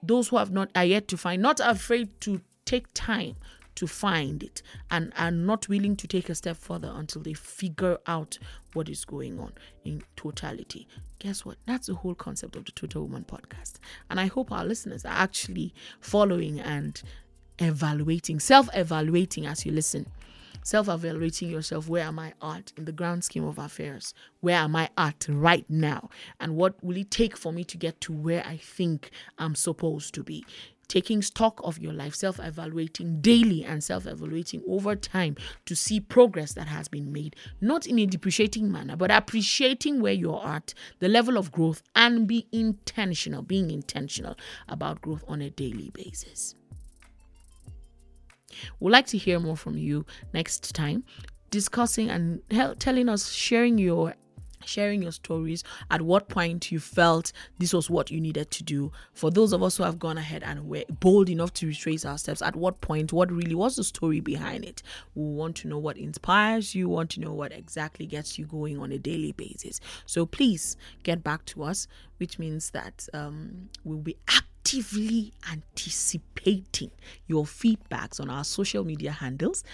Those 0.00 0.28
who 0.28 0.36
have 0.36 0.52
not 0.52 0.70
are 0.76 0.84
yet 0.84 1.08
to 1.08 1.16
find, 1.16 1.42
not 1.42 1.58
afraid 1.60 2.20
to 2.20 2.40
take 2.64 2.86
time 2.94 3.34
to 3.74 3.88
find 3.88 4.44
it 4.44 4.62
and 4.92 5.12
are 5.16 5.32
not 5.32 5.68
willing 5.68 5.96
to 5.96 6.06
take 6.06 6.28
a 6.28 6.36
step 6.36 6.56
further 6.56 6.92
until 6.94 7.22
they 7.22 7.32
figure 7.32 7.98
out 8.06 8.38
what 8.74 8.88
is 8.88 9.04
going 9.04 9.40
on 9.40 9.52
in 9.84 10.04
totality. 10.14 10.86
Guess 11.18 11.44
what? 11.44 11.56
That's 11.66 11.88
the 11.88 11.94
whole 11.94 12.14
concept 12.14 12.54
of 12.54 12.64
the 12.64 12.72
Total 12.72 13.02
Woman 13.02 13.24
podcast. 13.24 13.74
And 14.08 14.20
I 14.20 14.26
hope 14.26 14.52
our 14.52 14.64
listeners 14.64 15.04
are 15.04 15.14
actually 15.14 15.74
following 16.00 16.60
and 16.60 17.02
evaluating, 17.58 18.40
self 18.40 18.68
evaluating 18.74 19.46
as 19.46 19.64
you 19.66 19.72
listen, 19.72 20.06
self 20.62 20.88
evaluating 20.88 21.50
yourself. 21.50 21.88
Where 21.88 22.04
am 22.04 22.18
I 22.18 22.34
at 22.42 22.72
in 22.76 22.84
the 22.84 22.92
grand 22.92 23.24
scheme 23.24 23.44
of 23.44 23.58
affairs? 23.58 24.14
Where 24.40 24.56
am 24.56 24.76
I 24.76 24.90
at 24.96 25.26
right 25.28 25.66
now? 25.68 26.10
And 26.40 26.56
what 26.56 26.82
will 26.82 26.96
it 26.96 27.10
take 27.10 27.36
for 27.36 27.52
me 27.52 27.64
to 27.64 27.76
get 27.76 28.00
to 28.02 28.12
where 28.12 28.44
I 28.46 28.56
think 28.56 29.10
I'm 29.38 29.54
supposed 29.54 30.14
to 30.14 30.22
be? 30.22 30.44
taking 30.88 31.20
stock 31.20 31.60
of 31.62 31.78
your 31.78 31.92
life, 31.92 32.14
self 32.14 32.40
evaluating 32.40 33.20
daily 33.20 33.64
and 33.64 33.84
self 33.84 34.06
evaluating 34.06 34.62
over 34.66 34.96
time 34.96 35.36
to 35.66 35.76
see 35.76 36.00
progress 36.00 36.54
that 36.54 36.66
has 36.66 36.88
been 36.88 37.12
made, 37.12 37.36
not 37.60 37.86
in 37.86 37.98
a 37.98 38.06
depreciating 38.06 38.72
manner, 38.72 38.96
but 38.96 39.10
appreciating 39.10 40.00
where 40.00 40.12
you're 40.12 40.44
at, 40.44 40.74
the 40.98 41.08
level 41.08 41.36
of 41.36 41.52
growth, 41.52 41.82
and 41.94 42.26
be 42.26 42.46
intentional, 42.50 43.42
being 43.42 43.70
intentional 43.70 44.34
about 44.68 45.00
growth 45.02 45.24
on 45.28 45.42
a 45.42 45.50
daily 45.50 45.90
basis. 45.90 46.54
We'd 48.80 48.92
like 48.92 49.06
to 49.08 49.18
hear 49.18 49.40
more 49.40 49.56
from 49.56 49.76
you 49.76 50.06
next 50.32 50.74
time, 50.74 51.04
discussing 51.50 52.10
and 52.10 52.42
telling 52.78 53.08
us, 53.08 53.30
sharing 53.30 53.78
your 53.78 54.14
sharing 54.64 55.02
your 55.02 55.12
stories 55.12 55.64
at 55.90 56.02
what 56.02 56.28
point 56.28 56.70
you 56.70 56.78
felt 56.78 57.32
this 57.58 57.72
was 57.72 57.88
what 57.88 58.10
you 58.10 58.20
needed 58.20 58.50
to 58.50 58.62
do. 58.62 58.92
For 59.12 59.30
those 59.30 59.52
of 59.52 59.62
us 59.62 59.76
who 59.76 59.82
have 59.82 59.98
gone 59.98 60.18
ahead 60.18 60.42
and 60.42 60.68
were 60.68 60.84
bold 61.00 61.30
enough 61.30 61.52
to 61.54 61.66
retrace 61.66 62.04
our 62.04 62.18
steps 62.18 62.42
at 62.42 62.56
what 62.56 62.80
point 62.80 63.12
what 63.12 63.30
really 63.32 63.54
was 63.54 63.76
the 63.76 63.84
story 63.84 64.20
behind 64.20 64.64
it? 64.64 64.82
We 65.14 65.24
want 65.24 65.56
to 65.58 65.68
know 65.68 65.78
what 65.78 65.96
inspires 65.96 66.74
you 66.74 66.88
want 66.88 67.10
to 67.10 67.20
know 67.20 67.32
what 67.32 67.52
exactly 67.52 68.06
gets 68.06 68.38
you 68.38 68.46
going 68.46 68.78
on 68.78 68.92
a 68.92 68.98
daily 68.98 69.32
basis. 69.32 69.80
So 70.06 70.26
please 70.26 70.76
get 71.02 71.22
back 71.22 71.44
to 71.46 71.62
us 71.62 71.88
which 72.18 72.38
means 72.38 72.70
that 72.70 73.08
um, 73.14 73.68
we'll 73.84 73.98
be 73.98 74.16
actively 74.68 75.32
anticipating 75.50 76.90
your 77.26 77.44
feedbacks 77.44 78.20
on 78.20 78.28
our 78.28 78.44
social 78.44 78.84
media 78.84 79.10
handles 79.10 79.64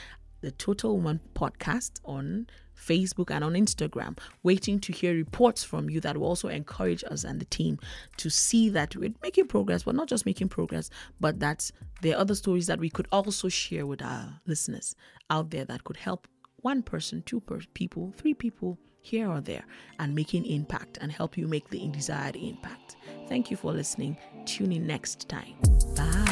the 0.40 0.52
total 0.52 0.94
woman 0.96 1.18
podcast 1.34 1.98
on 2.04 2.46
Facebook, 2.76 3.30
and 3.30 3.42
on 3.42 3.54
Instagram, 3.54 4.18
waiting 4.42 4.78
to 4.78 4.92
hear 4.92 5.14
reports 5.14 5.64
from 5.64 5.88
you 5.88 6.00
that 6.00 6.16
will 6.16 6.26
also 6.26 6.48
encourage 6.48 7.02
us 7.04 7.24
and 7.24 7.40
the 7.40 7.44
team 7.46 7.78
to 8.18 8.28
see 8.28 8.68
that 8.68 8.94
we're 8.94 9.14
making 9.22 9.46
progress, 9.46 9.84
but 9.84 9.94
not 9.94 10.06
just 10.06 10.26
making 10.26 10.48
progress, 10.48 10.90
but 11.18 11.40
that 11.40 11.70
there 12.02 12.14
are 12.14 12.20
other 12.20 12.34
stories 12.34 12.66
that 12.66 12.78
we 12.78 12.90
could 12.90 13.08
also 13.10 13.48
share 13.48 13.86
with 13.86 14.02
our 14.02 14.40
listeners 14.46 14.94
out 15.30 15.50
there 15.50 15.64
that 15.64 15.82
could 15.84 15.96
help 15.96 16.28
one 16.56 16.82
person, 16.82 17.22
two 17.22 17.40
per- 17.40 17.60
people, 17.74 18.12
three 18.16 18.34
people 18.34 18.78
here 19.00 19.30
or 19.30 19.40
there 19.40 19.64
and 19.98 20.14
making 20.14 20.44
impact 20.46 20.98
and 21.00 21.10
help 21.10 21.38
you 21.38 21.48
make 21.48 21.68
the 21.70 21.88
desired 21.88 22.36
impact. 22.36 22.96
Thank 23.28 23.50
you 23.50 23.56
for 23.56 23.72
listening. 23.72 24.18
Tune 24.44 24.72
in 24.72 24.86
next 24.86 25.28
time. 25.28 25.54
Bye. 25.96 26.23